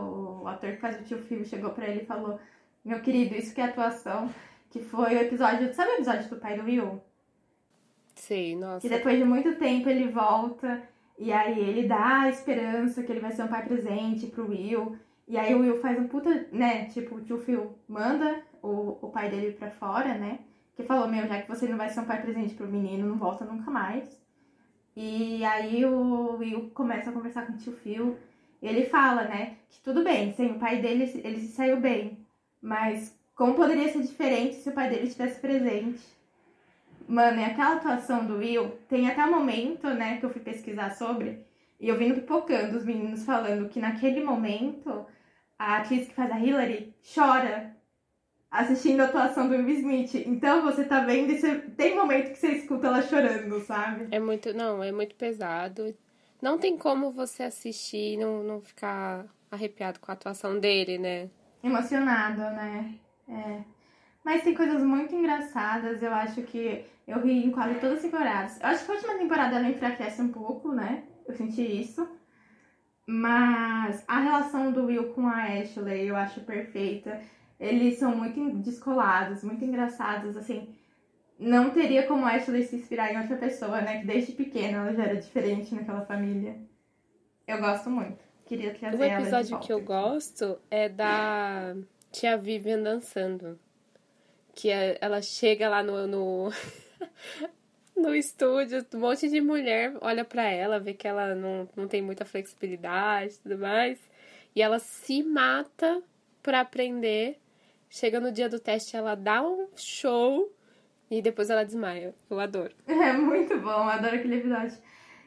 [0.43, 2.39] O ator que faz o tio Phil chegou pra ele e falou:
[2.85, 4.29] Meu querido, isso que é atuação.
[4.69, 5.73] Que foi o episódio.
[5.73, 7.01] Sabe o episódio do pai do Will?
[8.13, 8.81] Sei, nossa.
[8.81, 10.83] Que depois de muito tempo ele volta.
[11.17, 14.95] E aí ele dá a esperança que ele vai ser um pai presente pro Will.
[15.27, 16.85] E aí o Will faz um puta, né?
[16.85, 20.39] Tipo, o tio Phil manda o, o pai dele pra fora, né?
[20.75, 23.17] Que falou, meu, já que você não vai ser um pai presente pro menino, não
[23.17, 24.20] volta nunca mais.
[24.95, 28.17] E aí o Will começa a conversar com o tio Phil.
[28.61, 32.17] E ele fala, né, que tudo bem, sem o pai dele, ele se saiu bem.
[32.61, 36.01] Mas como poderia ser diferente se o pai dele estivesse presente?
[37.07, 40.91] Mano, e aquela atuação do Will, tem até o momento, né, que eu fui pesquisar
[40.91, 41.43] sobre,
[41.79, 45.05] e eu vim pipocando os meninos falando que naquele momento
[45.57, 47.70] a atriz que faz a Hillary chora
[48.51, 50.13] assistindo a atuação do Will Smith.
[50.27, 51.55] Então você tá vendo e você...
[51.55, 54.09] tem momento que você escuta ela chorando, sabe?
[54.11, 55.95] É muito, não, é muito pesado.
[56.41, 61.29] Não tem como você assistir e não, não ficar arrepiado com a atuação dele, né?
[61.63, 62.95] Emocionado, né?
[63.29, 63.61] É.
[64.23, 68.59] Mas tem coisas muito engraçadas, eu acho que eu ri em quase todas as temporadas.
[68.59, 71.03] Eu acho que a última temporada ela enfraquece um pouco, né?
[71.27, 72.07] Eu senti isso.
[73.07, 77.19] Mas a relação do Will com a Ashley eu acho perfeita.
[77.61, 80.75] Eles são muito descolados, muito engraçados, assim.
[81.37, 83.99] Não teria como a Ashley se inspirar em outra pessoa, né?
[84.01, 86.55] Que desde pequena ela já era diferente naquela família.
[87.47, 88.17] Eu gosto muito.
[88.45, 91.75] Queria trazer O ela de episódio volta que eu gosto é da
[92.11, 93.59] tia Vivian dançando.
[94.55, 96.49] Que é- ela chega lá no, no,
[97.95, 102.01] no estúdio, um monte de mulher olha pra ela, vê que ela não, não tem
[102.01, 103.99] muita flexibilidade e tudo mais.
[104.55, 106.01] E ela se mata
[106.41, 107.37] pra aprender.
[107.93, 110.49] Chega no dia do teste, ela dá um show
[111.09, 112.15] e depois ela desmaia.
[112.29, 112.73] Eu adoro.
[112.87, 114.77] É muito bom, adoro aquele episódio.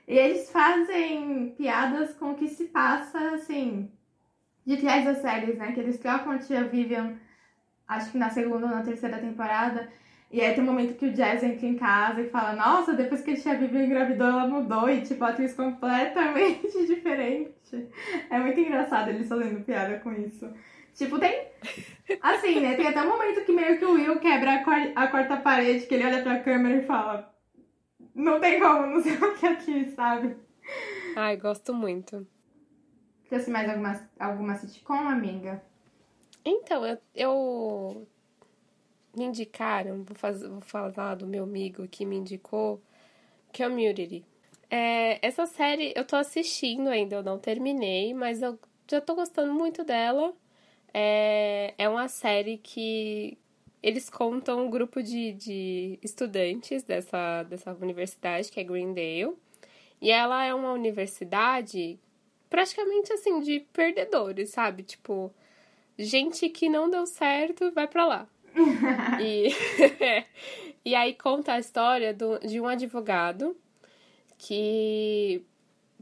[0.08, 3.90] E eles fazem piadas com o que se passa, assim,
[4.64, 5.72] de trás das séries, né?
[5.72, 7.18] Que eles trocam a tia Vivian,
[7.86, 9.86] acho que na segunda ou na terceira temporada.
[10.30, 13.20] E aí tem um momento que o Jazz entra em casa e fala, nossa, depois
[13.20, 14.88] que a tia Vivian engravidou, ela mudou.
[14.88, 17.90] E, tipo, atriz completamente diferente.
[18.30, 20.50] É muito engraçado eles fazendo piada com isso.
[20.95, 21.49] Tipo, tem...
[22.20, 22.76] Assim, né?
[22.76, 25.86] Tem até um momento que meio que o Will quebra a, quar- a quarta parede,
[25.86, 27.32] que ele olha pra câmera e fala...
[28.14, 30.36] Não tem como, não sei o que aqui, sabe?
[31.16, 32.26] Ai, gosto muito.
[33.28, 35.62] Trouxe mais alguma, alguma sitcom, amiga?
[36.45, 38.07] Então, eu, eu
[39.16, 42.80] me indicaram, vou, fazer, vou falar do meu amigo que me indicou,
[43.57, 44.24] Community.
[44.70, 48.59] É, essa série eu tô assistindo ainda, eu não terminei, mas eu
[48.90, 50.34] já tô gostando muito dela.
[50.97, 53.36] É, é uma série que
[53.82, 59.34] eles contam um grupo de, de estudantes dessa, dessa universidade, que é Greendale.
[60.01, 61.99] E ela é uma universidade
[62.49, 64.84] praticamente assim, de perdedores, sabe?
[64.84, 65.34] Tipo,
[65.99, 68.28] gente que não deu certo vai pra lá.
[69.20, 69.49] e,
[70.84, 73.57] e aí conta a história do, de um advogado
[74.38, 75.45] que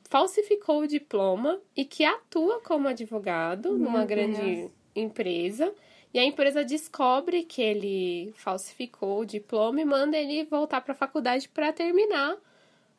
[0.05, 4.09] falsificou o diploma e que atua como advogado Meu numa Deus.
[4.09, 5.72] grande empresa.
[6.14, 10.97] E a empresa descobre que ele falsificou o diploma e manda ele voltar para a
[10.97, 12.36] faculdade para terminar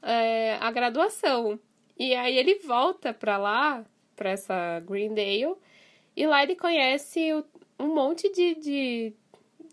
[0.01, 1.59] é, a graduação.
[1.97, 3.85] E aí ele volta para lá,
[4.15, 5.55] para essa Greendale,
[6.15, 7.31] e lá ele conhece
[7.79, 9.13] um monte de, de,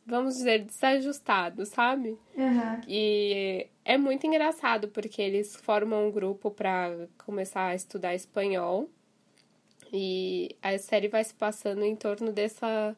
[0.07, 2.19] vamos dizer, desajustados, sabe?
[2.37, 2.81] Aham.
[2.87, 8.89] E é muito engraçado porque eles formam um grupo para começar a estudar espanhol.
[9.93, 12.97] E a série vai se passando em torno dessa,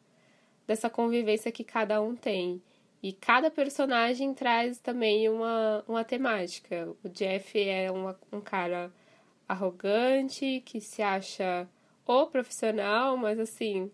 [0.66, 2.62] dessa convivência que cada um tem.
[3.02, 6.88] E cada personagem traz também uma, uma temática.
[7.02, 8.92] O Jeff é uma, um cara
[9.48, 11.68] arrogante, que se acha
[12.06, 13.90] o profissional, mas assim,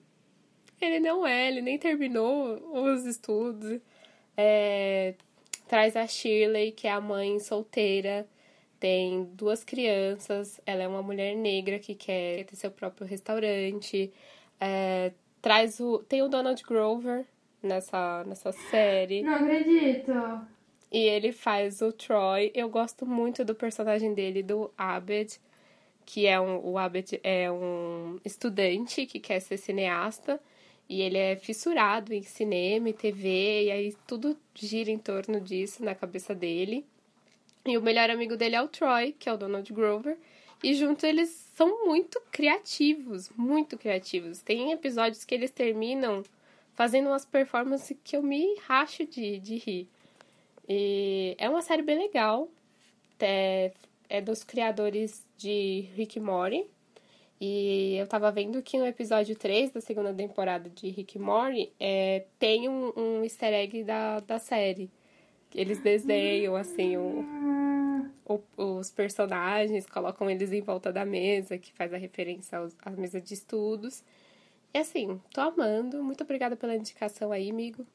[0.81, 3.81] ele não é, ele nem terminou os estudos.
[4.37, 5.15] É,
[5.67, 8.27] traz a Shirley, que é a mãe solteira,
[8.79, 14.13] tem duas crianças, ela é uma mulher negra que quer ter seu próprio restaurante.
[14.61, 15.13] É,
[15.43, 15.99] traz o.
[15.99, 17.25] Tem o Donald Grover
[17.63, 19.23] nessa, nessa série.
[19.23, 20.13] Não acredito.
[20.91, 22.51] E ele faz o Troy.
[22.55, 25.39] Eu gosto muito do personagem dele, do Abed,
[26.07, 26.65] que é um.
[26.65, 30.41] O Abed é um estudante que quer ser cineasta.
[30.89, 35.85] E ele é fissurado em cinema e TV, e aí tudo gira em torno disso
[35.85, 36.87] na cabeça dele.
[37.71, 40.17] E o melhor amigo dele é o Troy, que é o Donald Grover.
[40.63, 44.43] E junto eles são muito criativos, muito criativos.
[44.43, 46.23] Tem episódios que eles terminam
[46.75, 49.89] fazendo umas performances que eu me racho de, de rir.
[50.69, 52.49] E é uma série bem legal.
[53.21, 53.73] É,
[54.09, 56.67] é dos criadores de Rick Mori.
[57.41, 62.25] E eu tava vendo que no episódio 3 da segunda temporada de Rick Mori é,
[62.39, 64.91] tem um, um easter egg da, da série.
[65.55, 67.25] Eles desenham, assim, o,
[68.25, 72.91] o, os personagens, colocam eles em volta da mesa, que faz a referência aos, à
[72.91, 74.05] mesa de estudos.
[74.73, 76.03] E assim, tô amando.
[76.03, 77.87] Muito obrigada pela indicação aí, amigo.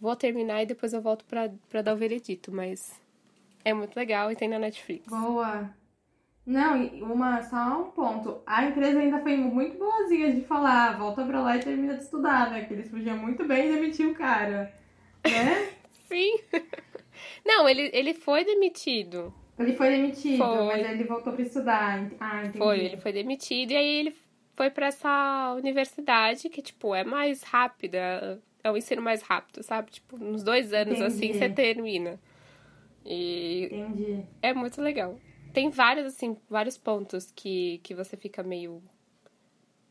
[0.00, 3.00] Vou terminar e depois eu volto pra, pra dar o veredito, mas
[3.64, 5.08] é muito legal e tem na Netflix.
[5.08, 5.70] Boa!
[6.46, 8.40] Não, uma, só um ponto.
[8.46, 12.52] A empresa ainda foi muito boazinha de falar, volta pra lá e termina de estudar,
[12.52, 12.64] né?
[12.64, 14.72] Que eles podiam muito bem demitir o cara,
[15.24, 15.70] né?
[16.08, 16.38] Sim.
[17.44, 19.32] Não, ele, ele foi demitido.
[19.58, 20.66] Ele foi demitido, foi.
[20.66, 22.10] mas ele voltou pra estudar.
[22.20, 22.58] Ah, entendi.
[22.58, 24.14] Foi, ele foi demitido e aí ele
[24.54, 29.90] foi para essa universidade que, tipo, é mais rápida, é o ensino mais rápido, sabe?
[29.92, 31.38] Tipo, nos dois anos, assim, Entendi.
[31.38, 32.20] assim, você termina.
[33.04, 34.24] E Entendi.
[34.42, 35.18] é muito legal.
[35.52, 38.82] Tem vários, assim, vários pontos que, que você fica meio.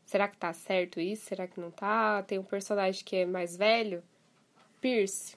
[0.04, 1.26] Será que tá certo isso?
[1.26, 2.22] Será que não tá?
[2.22, 4.02] Tem um personagem que é mais velho,
[4.80, 5.36] Pierce.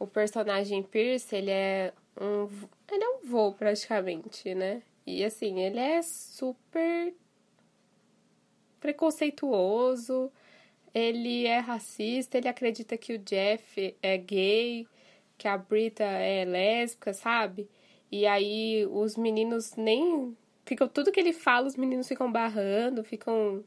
[0.00, 2.48] O personagem Pierce, ele é um.
[2.90, 4.82] Ele é um voo praticamente, né?
[5.06, 7.14] E assim, ele é super
[8.80, 10.32] preconceituoso,
[10.94, 14.88] ele é racista, ele acredita que o Jeff é gay,
[15.36, 17.68] que a Brita é lésbica, sabe?
[18.10, 20.36] E aí os meninos nem.
[20.64, 23.62] Ficam, tudo que ele fala, os meninos ficam barrando, ficam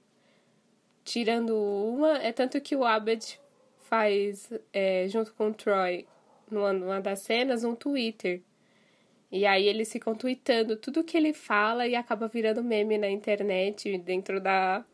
[1.04, 2.18] tirando uma.
[2.18, 3.40] É tanto que o Abed
[3.78, 6.08] faz, é, junto com o Troy,
[6.54, 8.42] numa, das cenas, um Twitter.
[9.32, 13.98] E aí eles ficam tweetando tudo que ele fala e acaba virando meme na internet,
[13.98, 14.86] dentro da,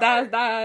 [0.00, 0.64] da, da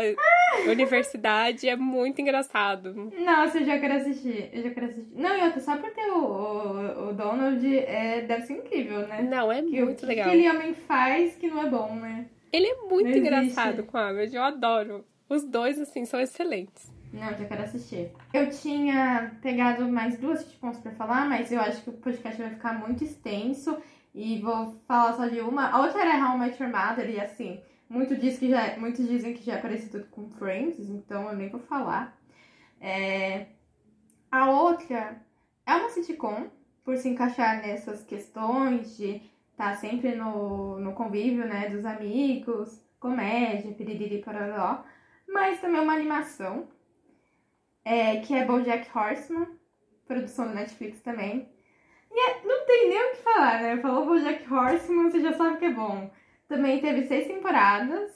[0.68, 1.68] universidade.
[1.68, 3.11] É muito engraçado.
[3.18, 4.49] Nossa, eu já quero assistir.
[4.53, 5.11] Eu já quero assistir.
[5.13, 9.22] Não, e outra, só por ter o, o, o Donald é, deve ser incrível, né?
[9.22, 10.28] Não, é que, muito o, legal.
[10.28, 12.28] O que aquele homem faz que não é bom, né?
[12.53, 13.91] Ele é muito não engraçado existe.
[13.91, 15.05] com a Ahmed, eu adoro.
[15.28, 16.94] Os dois, assim, são excelentes.
[17.16, 18.11] Não, já quero assistir.
[18.34, 22.51] Eu tinha pegado mais duas sitcoms pra falar, mas eu acho que o podcast vai
[22.51, 23.78] ficar muito extenso.
[24.13, 25.70] E vou falar só de uma.
[25.70, 29.07] A outra era How I Met Your Mother, e assim, muito diz que já, muitos
[29.07, 32.18] dizem que já é parecido com Friends, então eu nem vou falar.
[32.80, 33.47] É...
[34.32, 35.22] A outra
[35.66, 36.49] é uma sitcom,
[36.84, 42.82] por se encaixar nessas questões de estar tá sempre no, no convívio, né, dos amigos,
[42.99, 44.84] comédia, piririri, pararó,
[45.28, 46.68] mas também uma animação,
[47.86, 49.47] é, que é BoJack Horseman,
[50.07, 51.47] produção do Netflix também.
[52.11, 53.77] E é, não tem nem o que falar, né?
[53.77, 56.09] Falou BoJack Horseman, você já sabe que é bom.
[56.47, 58.11] Também teve seis temporadas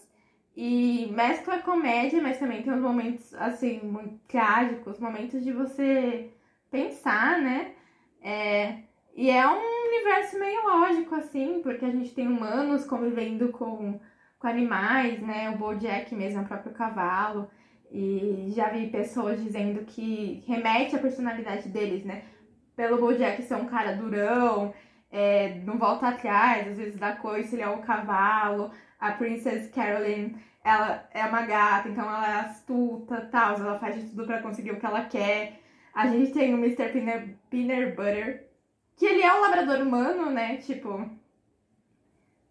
[0.55, 6.31] e mescla comédia, mas também tem uns momentos, assim, muito trágicos, momentos de você
[6.71, 7.73] pensar, né?
[8.21, 8.79] É,
[9.15, 13.99] e é um universo meio lógico, assim, porque a gente tem humanos convivendo com,
[14.39, 15.49] com animais, né?
[15.49, 17.49] O Bojack mesmo, o próprio cavalo.
[17.91, 22.23] E já vi pessoas dizendo que remete à personalidade deles, né?
[22.75, 24.73] Pelo Bojack ser um cara durão,
[25.11, 28.71] é, não volta atrás, às vezes dá coisa, ele é o cavalo.
[28.99, 34.09] A Princess Caroline, ela é uma gata, então ela é astuta, tal, ela faz de
[34.09, 35.59] tudo para conseguir o que ela quer.
[35.93, 36.89] A gente tem o Mr.
[36.91, 38.47] Peanut, Peanut Butter,
[38.95, 40.57] que ele é um labrador humano, né?
[40.57, 41.09] Tipo,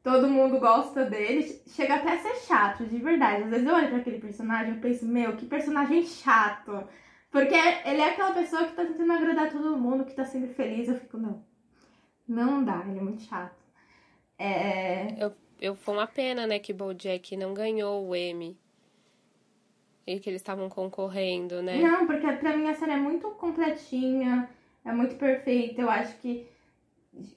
[0.03, 1.61] todo mundo gosta dele.
[1.69, 3.45] Chega até a ser chato, de verdade.
[3.45, 6.85] Às vezes eu olho pra aquele personagem e penso, meu, que personagem chato.
[7.31, 10.89] Porque ele é aquela pessoa que tá tentando agradar todo mundo, que tá sempre feliz.
[10.89, 11.45] Eu fico, não,
[12.27, 13.57] não dá, ele é muito chato.
[14.39, 15.23] É...
[15.23, 18.57] Eu, eu, foi uma pena, né, que Bojack não ganhou o Emmy.
[20.07, 21.83] E que eles estavam concorrendo, né?
[21.83, 24.49] Não, porque pra mim a série é muito completinha,
[24.83, 25.83] é muito perfeita.
[25.83, 26.49] Eu acho que,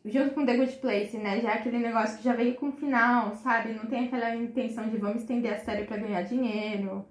[0.05, 3.35] junto com The Good Place, né, já aquele negócio que já veio com o final,
[3.35, 3.73] sabe?
[3.73, 7.05] Não tem aquela intenção de vamos estender a série para ganhar dinheiro.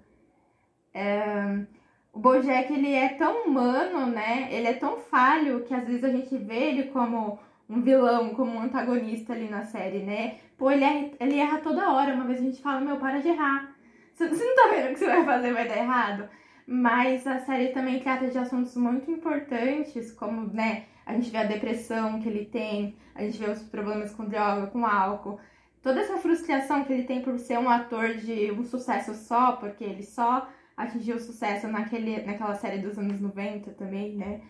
[0.93, 1.65] É...
[2.13, 4.49] O Bojack, ele é tão humano, né?
[4.51, 8.51] Ele é tão falho que às vezes a gente vê ele como um vilão, como
[8.51, 10.35] um antagonista ali na série, né?
[10.57, 12.13] Pô, ele erra, ele erra toda hora.
[12.13, 13.73] Uma vez a gente fala, meu, para de errar.
[14.13, 16.29] Você, não tá vendo que você vai fazer vai dar errado?
[16.67, 21.43] Mas a série também trata de assuntos muito importantes, como, né, a gente vê a
[21.43, 25.39] depressão que ele tem, a gente vê os problemas com droga, com álcool,
[25.81, 29.83] toda essa frustração que ele tem por ser um ator de um sucesso só, porque
[29.83, 30.47] ele só
[30.77, 34.41] atingiu sucesso naquele, naquela série dos anos 90 também, né?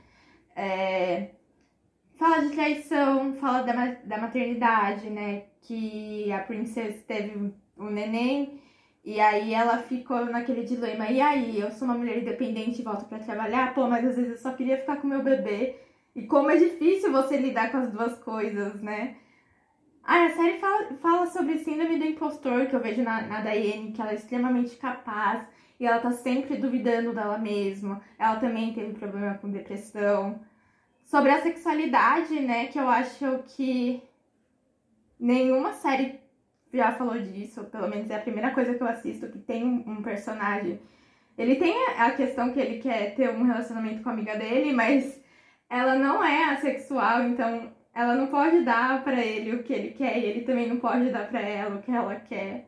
[0.55, 1.31] É,
[2.21, 5.45] Fala de traição, fala da, da maternidade, né?
[5.63, 8.60] Que a Princess teve um neném
[9.03, 13.05] E aí ela ficou naquele dilema, e aí, eu sou uma mulher independente e volto
[13.05, 15.75] para trabalhar, pô, mas às vezes eu só queria ficar com meu bebê.
[16.15, 19.17] E como é difícil você lidar com as duas coisas, né?
[20.03, 23.91] Ah, a série fala, fala sobre síndrome do impostor, que eu vejo na, na Diane,
[23.91, 25.45] que ela é extremamente capaz
[25.79, 28.01] e ela tá sempre duvidando dela mesma.
[28.19, 30.39] Ela também teve problema com depressão.
[31.05, 34.01] Sobre a sexualidade, né, que eu acho que
[35.19, 36.20] nenhuma série
[36.73, 40.01] já falou disso, pelo menos é a primeira coisa que eu assisto que tem um
[40.01, 40.79] personagem.
[41.37, 45.21] Ele tem a questão que ele quer ter um relacionamento com a amiga dele, mas
[45.69, 50.17] ela não é assexual, então ela não pode dar para ele o que ele quer
[50.17, 52.67] e ele também não pode dar para ela o que ela quer.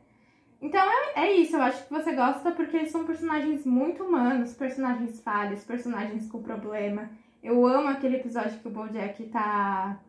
[0.60, 5.20] Então é, é isso, eu acho que você gosta porque são personagens muito humanos, personagens
[5.20, 7.10] falhos, personagens com problema.
[7.42, 10.00] Eu amo aquele episódio que o Bojack tá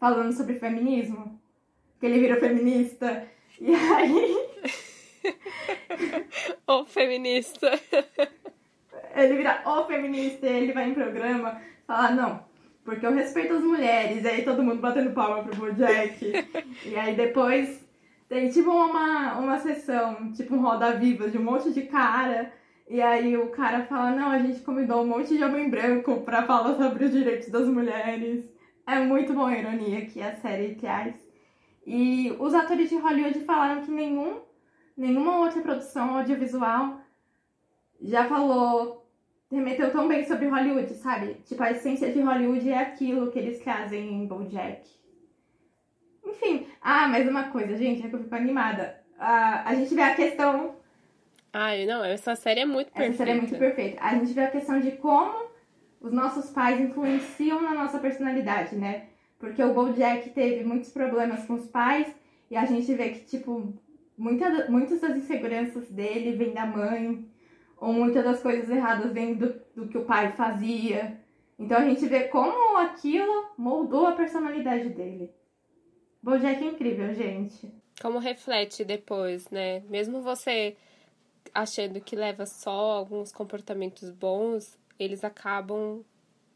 [0.00, 1.38] falando sobre feminismo,
[2.02, 3.28] que ele vira feminista.
[3.60, 4.36] E aí.
[6.66, 7.78] o feminista.
[9.14, 12.44] Ele vira o feminista e ele vai em programa falar, não,
[12.84, 14.24] porque eu respeito as mulheres.
[14.24, 16.18] E aí todo mundo batendo palma pro Bojack.
[16.84, 17.86] e aí depois
[18.28, 22.52] tem tipo uma, uma sessão, tipo um Roda Viva de um monte de cara.
[22.88, 26.42] E aí o cara fala, não, a gente convidou um monte de homem branco pra
[26.42, 28.44] falar sobre os direitos das mulheres.
[28.88, 31.31] É muito boa a ironia que a série traz.
[31.86, 34.40] E os atores de Hollywood falaram que nenhum,
[34.96, 37.00] nenhuma outra produção audiovisual
[38.00, 39.02] já falou
[39.50, 41.34] remeteu tão bem sobre Hollywood, sabe?
[41.44, 44.88] Tipo, a essência de Hollywood é aquilo que eles trazem em BoJack.
[46.24, 48.98] Enfim, ah, mais uma coisa, gente, é que eu fico animada.
[49.18, 50.76] Ah, a gente vê a questão...
[51.52, 53.10] Ai, não, essa série é muito perfeita.
[53.10, 54.02] Essa série é muito perfeita.
[54.02, 55.50] A gente vê a questão de como
[56.00, 59.08] os nossos pais influenciam na nossa personalidade, né?
[59.42, 62.06] Porque o BoJack teve muitos problemas com os pais
[62.48, 63.74] e a gente vê que, tipo,
[64.16, 67.28] muita, muitas das inseguranças dele vêm da mãe,
[67.76, 71.20] ou muitas das coisas erradas vêm do, do que o pai fazia.
[71.58, 75.34] Então a gente vê como aquilo moldou a personalidade dele.
[76.22, 77.68] Bojack é incrível, gente.
[78.00, 79.80] Como reflete depois, né?
[79.88, 80.76] Mesmo você
[81.52, 86.04] achando que leva só alguns comportamentos bons, eles acabam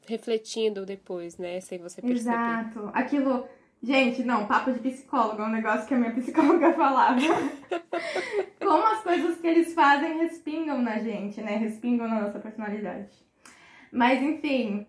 [0.06, 1.60] refletindo depois, né?
[1.60, 2.30] Sem você perceber.
[2.30, 2.90] Exato.
[2.92, 3.46] Aquilo
[3.82, 7.20] Gente, não, papo de psicólogo, é um negócio que a minha psicóloga falava.
[8.58, 11.56] Como as coisas que eles fazem respingam na gente, né?
[11.56, 13.10] Respingam na nossa personalidade.
[13.92, 14.86] Mas, enfim,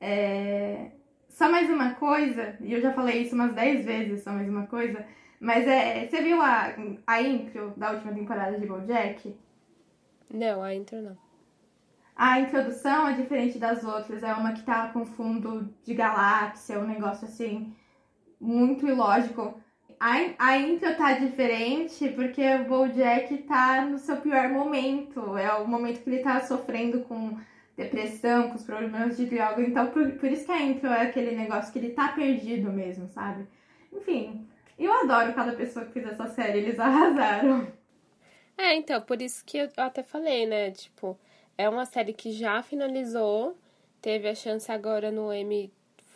[0.00, 0.90] é...
[1.28, 4.66] só mais uma coisa, e eu já falei isso umas 10 vezes, só mais uma
[4.66, 5.06] coisa,
[5.38, 6.08] mas é.
[6.08, 6.74] Você viu a,
[7.06, 9.34] a intro da última temporada de Bojack?
[10.32, 11.29] Não, a intro não.
[12.14, 16.86] A introdução é diferente das outras, é uma que tá com fundo de galáxia, um
[16.86, 17.74] negócio assim
[18.40, 19.60] muito ilógico.
[19.98, 25.36] A, a intro tá diferente porque o Bojack tá no seu pior momento.
[25.36, 27.38] É o momento que ele tá sofrendo com
[27.76, 29.60] depressão, com os problemas de droga.
[29.62, 33.08] Então, por, por isso que a intro é aquele negócio que ele tá perdido mesmo,
[33.08, 33.46] sabe?
[33.92, 34.46] Enfim,
[34.78, 37.66] eu adoro cada pessoa que fez essa série, eles arrasaram.
[38.56, 40.70] É, então, por isso que eu até falei, né?
[40.70, 41.18] Tipo,
[41.60, 43.56] é uma série que já finalizou,
[44.00, 45.70] teve a chance agora no M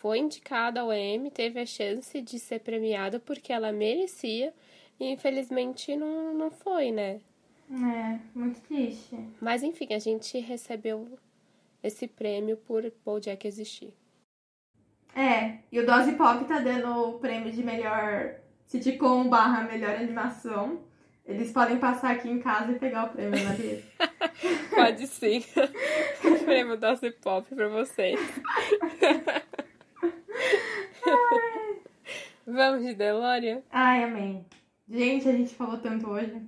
[0.05, 4.53] foi indicada ao Emmy, teve a chance de ser premiada porque ela merecia
[4.99, 7.19] e infelizmente não, não foi, né?
[7.71, 9.17] É, muito triste.
[9.41, 11.17] Mas enfim, a gente recebeu
[11.81, 13.91] esse prêmio por BoJack existir.
[15.15, 18.35] É, e o Dose Pop tá dando o prêmio de melhor
[18.67, 20.81] sitcom barra melhor animação.
[21.27, 23.81] Eles podem passar aqui em casa e pegar o prêmio na vida.
[24.69, 25.43] Pode sim.
[26.23, 28.19] o prêmio Dose Pop pra vocês.
[32.45, 33.63] Vamos de Delória?
[33.71, 34.45] Ai, amém.
[34.87, 36.39] Gente, a gente falou tanto hoje.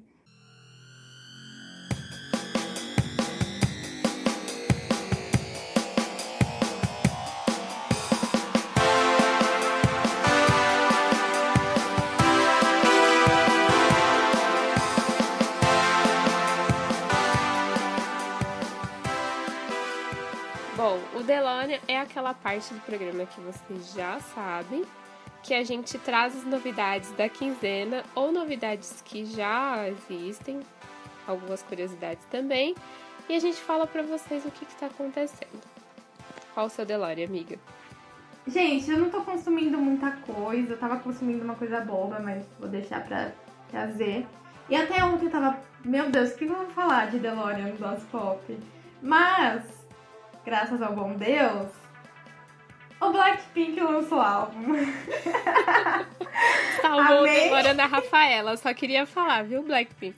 [21.28, 24.86] Delônia é aquela parte do programa que vocês já sabem,
[25.44, 30.62] que a gente traz as novidades da quinzena ou novidades que já existem,
[31.28, 32.74] algumas curiosidades também,
[33.28, 35.62] e a gente fala para vocês o que está acontecendo.
[36.54, 37.60] Qual o seu Delore, amiga?
[38.48, 42.70] Gente, eu não tô consumindo muita coisa, eu tava consumindo uma coisa boba, mas vou
[42.70, 43.34] deixar pra
[43.70, 44.26] trazer.
[44.70, 47.78] E até ontem eu tava, meu Deus, o que eu vou falar de DeLorean no
[47.78, 48.58] Dose Pop?
[49.02, 49.87] Mas
[50.48, 51.68] graças ao bom Deus,
[53.02, 54.76] o Blackpink lançou álbum.
[56.82, 60.16] Salvou a memória da Rafaela, só queria falar, viu, Blackpink?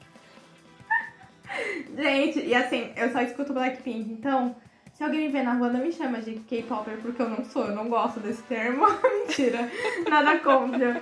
[1.97, 4.55] Gente, e assim, eu só escuto Blackpink, então
[4.93, 7.65] se alguém me ver na rua, não me chama de K-Popper, porque eu não sou,
[7.65, 8.85] eu não gosto desse termo.
[9.01, 9.67] Mentira,
[10.07, 11.01] nada contra.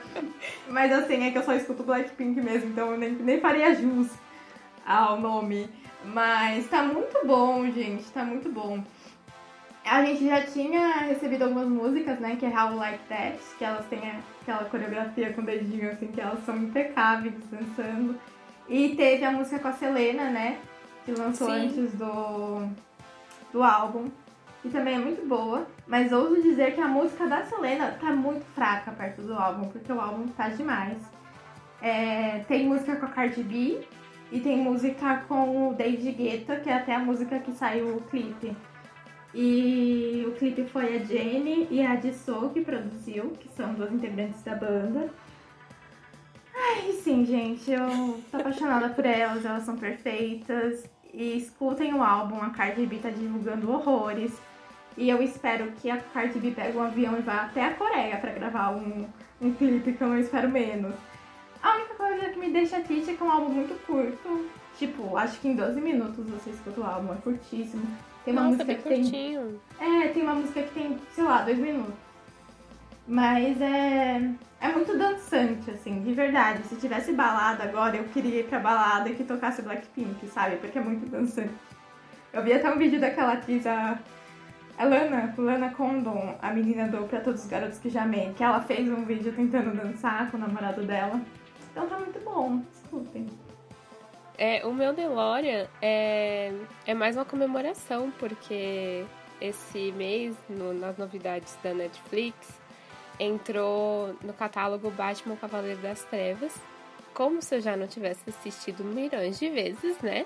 [0.69, 4.07] Mas assim, é que eu só escuto Blackpink mesmo, então eu nem, nem faria jus
[4.86, 5.69] ao nome.
[6.05, 8.82] Mas tá muito bom, gente, tá muito bom.
[9.90, 13.86] A gente já tinha recebido algumas músicas, né, que é How Like That, que elas
[13.88, 14.02] têm
[14.42, 18.20] aquela coreografia com o dedinho, assim, que elas são impecáveis dançando.
[18.68, 20.60] E teve a música com a Selena, né,
[21.06, 21.68] que lançou Sim.
[21.68, 22.68] antes do
[23.52, 24.10] do álbum,
[24.62, 28.46] que também é muito boa, mas ouso dizer que a música da Selena tá muito
[28.54, 30.98] fraca perto do álbum, porque o álbum tá demais.
[31.82, 33.82] É, tem música com a Cardi B
[34.32, 38.02] e tem música com o David Guetta, que é até a música que saiu o
[38.02, 38.56] clipe.
[39.34, 44.41] E o clipe foi a Jenny e a Jisoo que produziu, que são duas integrantes
[44.43, 45.09] da banda.
[46.55, 52.41] Ai, sim, gente, eu tô apaixonada por elas, elas são perfeitas e escutem o álbum.
[52.41, 54.39] A Cardi B tá divulgando horrores.
[54.97, 58.17] E eu espero que a Cardi B pegue um avião e vá até a Coreia
[58.17, 59.07] para gravar um,
[59.39, 60.95] um clipe que eu não espero menos.
[61.61, 64.49] A única coisa que me deixa triste é que é um álbum muito curto.
[64.78, 67.86] Tipo, acho que em 12 minutos você escuta o álbum, é curtíssimo.
[68.28, 69.61] Tem uma Nossa, música que curtinho.
[69.80, 70.03] tem.
[70.03, 71.93] É, tem uma música que tem, sei lá, dois minutos.
[73.07, 74.30] Mas é.
[74.59, 76.61] É muito dançante, assim, de verdade.
[76.63, 80.57] Se tivesse balada agora, eu queria ir pra balada e que tocasse Blackpink, sabe?
[80.57, 81.53] Porque é muito dançante.
[82.34, 83.97] Eu vi até um vídeo daquela atriz, a,
[84.78, 88.43] a Lana, Lana Condon, a menina do Pra Todos os Garotos que Já Amei, que
[88.43, 91.21] ela fez um vídeo tentando dançar com o namorado dela.
[91.71, 93.25] Então tá muito bom, escutem.
[94.38, 96.54] É, o meu DeLorean é,
[96.86, 99.04] é mais uma comemoração, porque
[99.42, 102.36] esse mês, no, nas novidades da Netflix,
[103.20, 106.54] entrou no catálogo Batman Cavaleiro das Trevas.
[107.16, 110.24] Como se eu já não tivesse assistido milhões de vezes, né?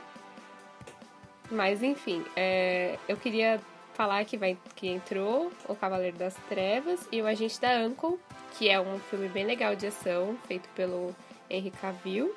[1.49, 3.61] Mas enfim, é, eu queria
[3.93, 8.19] falar que, vai, que entrou o Cavaleiro das Trevas e o Agente da Uncle,
[8.57, 11.15] que é um filme bem legal de ação, feito pelo
[11.49, 12.33] Henry Cavill,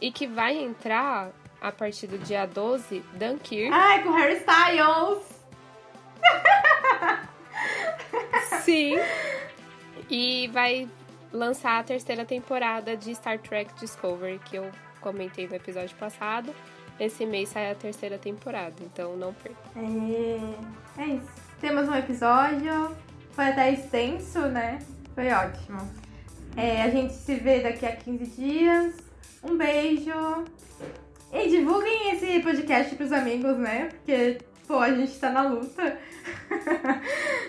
[0.00, 1.30] e que vai entrar
[1.60, 3.72] a partir do dia 12, Dunkirk.
[3.72, 5.22] Ai, com Harry Styles!
[8.62, 8.96] Sim.
[10.10, 10.88] E vai
[11.32, 14.70] lançar a terceira temporada de Star Trek Discovery, que eu
[15.00, 16.54] comentei no episódio passado.
[16.98, 19.58] Esse mês sai a terceira temporada, então não perca.
[19.76, 21.28] É, é isso.
[21.60, 22.96] Temos um episódio,
[23.32, 24.78] foi até extenso, né?
[25.14, 25.90] Foi ótimo.
[26.56, 28.94] É, a gente se vê daqui a 15 dias.
[29.44, 30.44] Um beijo.
[31.32, 33.88] E divulguem esse podcast pros amigos, né?
[33.88, 35.98] Porque, pô, a gente tá na luta.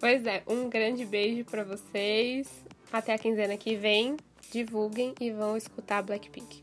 [0.00, 2.48] Pois é, um grande beijo para vocês.
[2.90, 4.16] Até a quinzena que vem.
[4.50, 6.62] Divulguem e vão escutar Blackpink.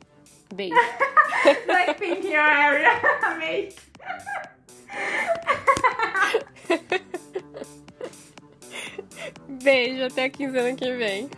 [0.53, 0.73] Beijo.
[1.67, 2.89] Blackpink in your area.
[3.21, 3.69] Amei.
[9.47, 11.29] Beijo, até a quinzena que vem.